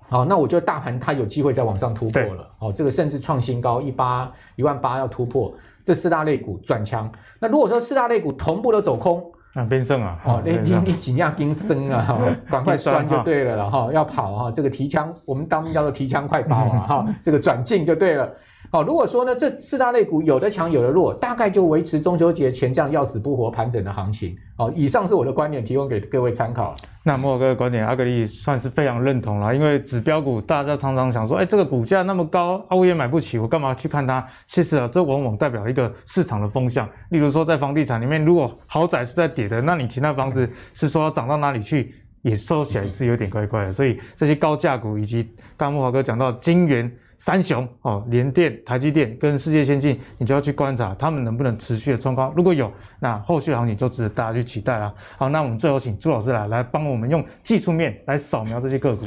[0.08, 5.52] 好，那我觉得大盘它有机会再往上突破了，好，这个甚至创新高一八一万八要突破，
[5.84, 7.12] 这四大类股转强。
[7.38, 18.30] 那如果说四大类股同步的走空，啊，变胜啊，哦，你你你紧压冰升啊， 哈，赶快拴就对了了哈，要跑哈，这个提枪，我们当兵叫做提枪快跑啊，哈，这个转进就对了。
[18.72, 24.36] 好，如果说呢，这四大类股有的强有的弱，大概就维持中秋节前这样要死不活盘整的行情。
[24.56, 26.74] 好，以上是我的观点，提供给各位参考。
[27.02, 34.24] 那慕驊哥的观点，阿格力算是非常认同了，因为指标股大家常常想说，哎，这个股价那么高，啊，我也买不起，我干嘛去看它？
[34.46, 36.88] 其实啊，这往往代表一个市场的风向。
[37.08, 41.92] 例如说，在房地产里面，如果豪宅是在跌的，那你其他房子是说要涨到哪里去，
[42.22, 43.72] 也说起来是有点怪怪的。
[43.72, 45.24] 所以这些高价股以及
[45.56, 46.88] 刚刚慕驊哥讲到金圆。
[47.20, 52.32] 三雄哦，联电、台积电跟世界先进，你就要去观察他们能不能持续的冲高。
[52.34, 54.92] 如果有，那后续行情就值得大家去期待了。
[55.18, 59.04] 好，那我们最后请朱老师来来帮我们用技术面来扫描这些个股。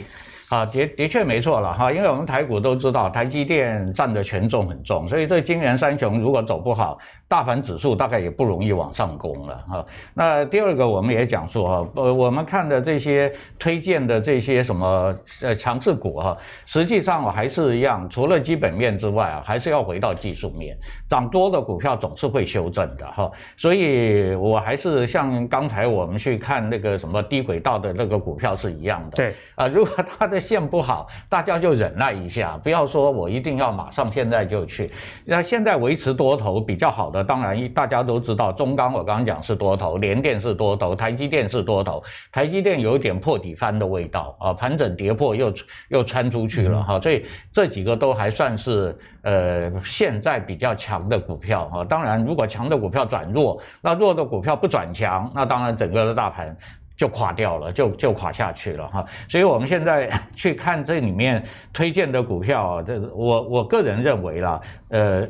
[0.49, 6.99] 啊，的的确没错了哈，因为我们台股都知道台积电占的权重很重，所以这金圆三雄如果走不好，
[7.33, 9.83] 大盘指数大概也不容易往上攻了哈。
[10.13, 20.77] 那第二个我们也讲说哈，呃，我们看的这些推荐的这些什么呃强势股哈，实际上我还是一样，除了基本面之外啊，还是要回到技术面，
[21.09, 23.31] 涨多的股票总是会修正的哈。
[23.57, 34.91] 所以我还是像刚才我们去看那个什么低轨道的那个股票是一样的，对啊，如果它的线不好，大家就忍耐一下，不要说我一定要马上现在就去。
[35.25, 42.03] 那现在维持多头比较好的，当然大家都知道，中钢我刚刚讲是多头，联电是多头，台积电是多头。
[42.31, 45.53] 台积电有一点破底翻的味道啊，盘整跌破又
[45.89, 51.83] 又穿出去了哈，所以这几个都还算是呃现在比较强的股票哈。
[51.83, 56.55] 当然，如果强的股票转弱，那弱的股票不转强，那当然整个的大盘。
[56.95, 61.43] 就垮掉了，就就垮下去了哈，所以我们现在去看这里面
[61.73, 65.27] 推荐的股票，这我我个人认为啦，呃，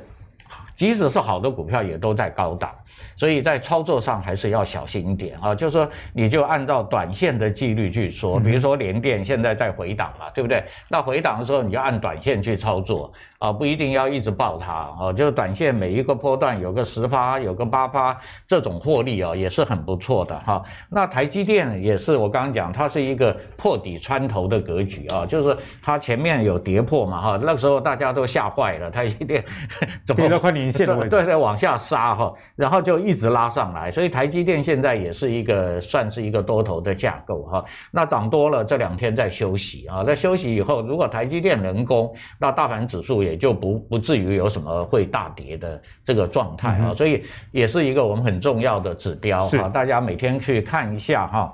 [0.75, 2.73] 即使是好的股票也都在高档，
[3.15, 5.53] 所以在操作上还是要小心一点啊。
[5.55, 10.63] 就是说，你就按照短线的纪律去说，比如说联电现在在回档嘛，对不对？
[10.89, 15.13] 那回档的时候，你就按短线去操作啊，不一定要一直抱它啊。
[15.13, 20.63] 就是短线每一个波段有个十发，有个八发，这种获利啊也是很不错的哈。
[20.89, 29.43] 那台积电也是我刚刚讲，它是一个破底穿头的格局啊，就是它前面有跌破嘛哈，那个时候大家都吓坏了，台积电
[30.05, 31.07] 怎么跌到快年线了？
[31.07, 37.63] 对对，往下杀哈，然后就一直拉上来，所以台积电现在也是一个算是一个多头的架构哈。
[37.91, 51.53] 那涨多了，这两天在休息啊，在休息以后，如果台积电能攻，那大盘指数也就不不至于有什么会大跌的这个状态啊，所以也是一个我们很重要的指标哈，大家每天去看一下哈。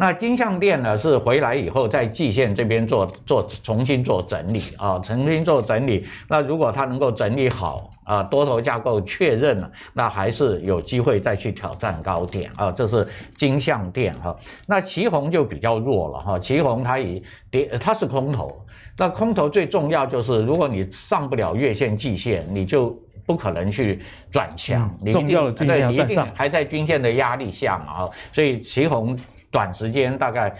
[0.00, 6.06] 那金像电呢，是回来以后在季线这边做做重新做整理啊，重新做整理。
[6.28, 12.72] 那如果它能够整理好啊，多头架构确认了，那还是有机会再去挑战高点啊。
[12.72, 13.06] 这是
[13.36, 14.34] 金像店哈。
[14.66, 18.64] 那旗红就比较弱了哈，旗红它以跌，它是空头。
[18.96, 24.00] 那空头最重要就是，如果你上不了月线、季线，你就不可能去
[24.30, 24.92] 转强。
[25.02, 29.16] 你重要的均线要站上，还在均线的压力下嘛啊，所以旗红。
[29.50, 30.54] 短时间大概，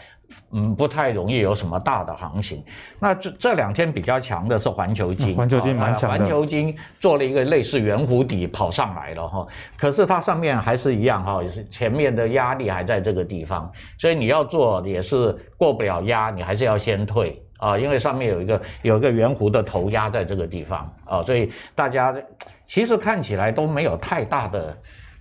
[0.50, 2.64] 嗯，不太容易有什么大的行情。
[2.98, 6.18] 那这这两天比较强的是环球金，环球金蛮强的。
[6.18, 22.14] 环球金做了一个类似圆弧底跑上来了哈，可是它上面还是一样哈，也是前面的压力还在这个地方，所以你要做也是过不了压，你还是要先退啊，因为上面有一个有一个圆弧的头压在这个地方啊，所以大家
[22.66, 24.76] 其实看起来都没有太大的。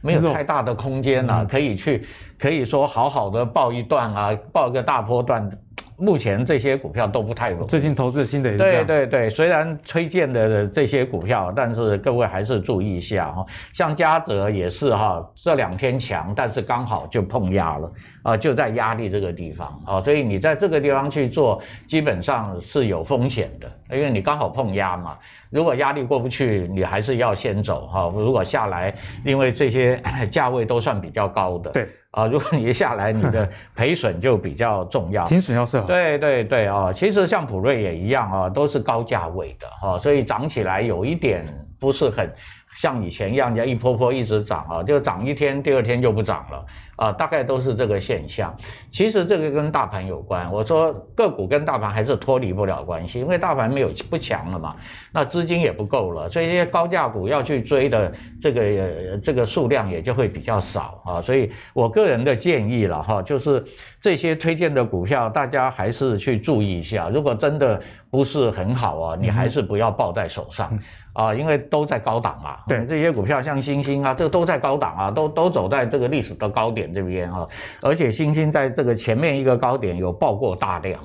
[0.08, 2.06] 没有太大的空间了，可以去，
[2.40, 5.50] 可以说好好的报一段啊，报一个大波段。
[5.98, 7.64] 目前这些股票都不太稳。
[7.68, 13.46] 最近投资的新的对对对，虽然推荐的这些股票，但是各位还是注意一下哈。
[13.74, 17.92] 像嘉泽也是哈，这两天强，但是刚好就碰压了
[18.22, 25.18] 啊，就在压力这个地方啊，所以你在这个地方去做，基本上是有风险的，因为你刚好碰压嘛。
[25.50, 28.12] 如果压力过不去，你还是要先走哈。
[28.16, 28.94] 如果下来，
[29.26, 31.72] 因为这些 价位都算比较高的。
[31.72, 31.88] 对。
[32.12, 35.88] 啊，如果你一下来，你的 赔损就比较重要，停损要设好。
[35.88, 41.46] 对对对啊，其实像普瑞也一样啊，都是高价位的哈，所以涨起来有一点
[41.80, 42.32] 不是很。
[42.76, 46.66] 像以前一样，一波波一直涨啊，就涨一天，第二天就不涨了
[46.96, 48.56] 啊，大概都是这个现象。
[48.92, 54.76] 其实这个跟大盘有关，我说个股跟大盘还是脱离不了关系，因为大盘没有不强了嘛，
[55.12, 61.16] 那资金也不够了，所以这些高价股要去追的这个这个数量也就会比较少啊。
[61.20, 63.66] 所以我个人的建议了哈，就是
[64.00, 70.78] 这些推荐的股票，大家还是去注意一下，如果真的不是很好啊，你还是不要抱在手上。
[71.18, 77.48] 啊，因为都在高档嘛，对这些股票像星星啊，这个都在高档啊，都都走在这个历史的高点这边啊，
[77.82, 81.02] 而且星星在这个前面一个高点有爆过大量，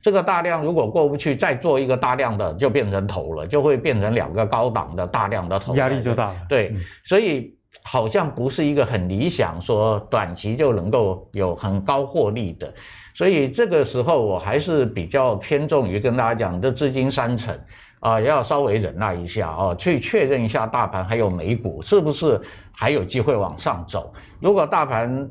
[0.00, 6.36] 这个大量如果过不去，再做一个大量的就变成头了，就会变成两个高档的大量的头，压力就大了。
[6.48, 12.74] 对，所以好像不是一个很理想，说短期就能够有很高获利的，
[13.14, 17.56] 所以这个时候我还是比较偏重于跟大家讲这资金三成。
[18.02, 22.40] 啊，要稍微忍耐一下哦，去确认一下大盘还有美股是不是
[22.72, 24.12] 还有机会往上走。
[24.40, 25.30] 如果大盘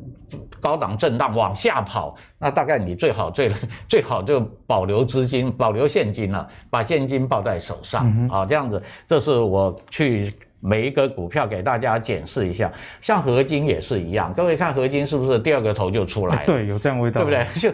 [0.62, 3.52] 高档震荡往下跑，那大概你最好最
[3.90, 8.82] 最好就保留资金，保留现金了，把现金抱在手上啊，这样子。
[9.06, 14.34] 这是我去每一个股票给大家检视一下，像合金也是一样。
[14.34, 16.46] 各位看合金是不是第二个头就出来了？
[16.48, 17.46] 对，有这样味道，对不对？
[17.60, 17.70] 就。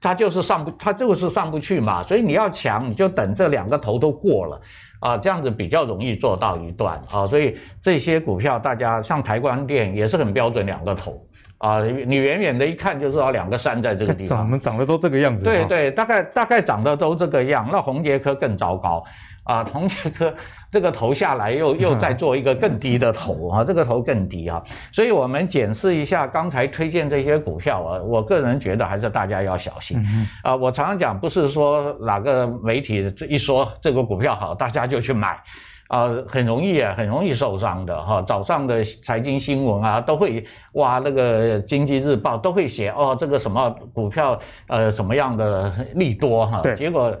[0.00, 4.60] 它就是上不，它就是上不去嘛，所以你要强，你就等这两个头都过了，
[5.00, 11.22] 啊，这样子比较容易做到一段啊，所以这些股票大家像台光电也是很标准两个头
[11.58, 19.04] 啊，你远远的一看就知道两个山在这个地方，长长得都这个样子，对对，大概大概长得都这个样，那红杰科更糟糕。
[19.44, 20.34] 啊， 同这个
[20.70, 24.62] 这个头下来又又再做一个更低的头啊，这个头更低啊，
[24.92, 29.98] 所以我们检视一下刚才推荐这些股票啊，我个人觉得还是大家要小心
[30.42, 30.54] 啊。
[30.54, 35.40] 我常常讲，不是说哪个媒体这一说这个股票好，大家就去买
[35.88, 38.22] 啊，很容易啊，很容易受伤的哈。
[38.22, 44.38] 早上的财经新闻啊，都会哇，那个经济日报都会写哦，这个什么股票
[44.68, 47.12] 呃什么样的利多哈，结果。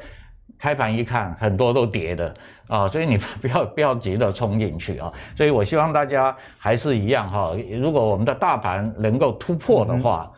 [0.60, 2.34] 开盘一看，很多都跌的
[2.68, 5.10] 啊，所以你 不要不要急着冲进去啊。
[5.34, 10.30] 所以我希望大家还是一样哈，如果我们的大盘能够突破的话，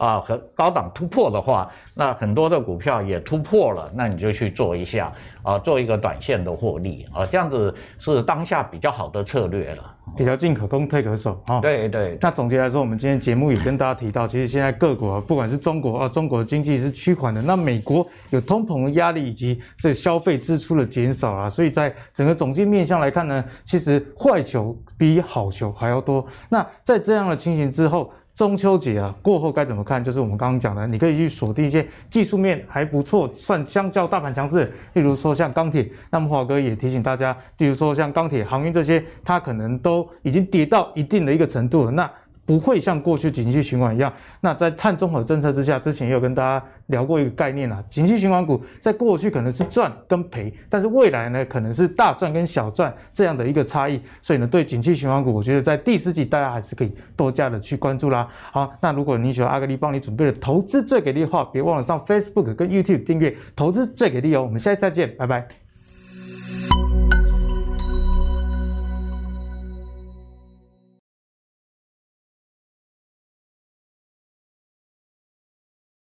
[0.00, 11.60] 啊，和高档突破的话，那很多的股票也突破了，那你就去做一下啊，做一个短线的获利啊，这样子是当下比较好的策略了，比较进可攻退可守啊。
[11.60, 12.16] 对对。
[12.18, 26.24] 那总结来说，我们今天节目也跟大家提到，其实现在各国不管是中国啊，中国的经济是趋缓的，那美国有通膨的压力以及这消费支出的减少啊，所以在整个总经面向来看呢，其实坏球比好球还要多。
[26.48, 30.02] 那在这样的情形之后，中秋节啊过后该怎么看？
[30.02, 35.90] 就是我们刚刚讲的，你可以去锁定一些技术面还不错，算相较大盘强势，例如说像钢铁。
[36.10, 41.90] 那么华哥也提醒大家，例如说像钢铁、航运这些，它可能都已经跌到一定的一个程度了。
[41.90, 42.10] 那
[42.50, 58.26] 不会像过去景气循环一样，那在碳中和政策之下，之前也有跟大家聊过一个概念啊，景气循环股在过去可能是赚跟赔，但是未来呢可能是大赚跟小赚这样的一个差异，所以呢对景气循环股，我觉得在第四季大家还是可以多加的去关注啦。
[58.50, 64.42] 好，那如果你喜欢阿格力帮你准备的投资最给力的话，别忘了上 Facebook 跟 YouTube 订阅投资最给力哦。
[64.42, 65.69] 我们下期再见，拜拜。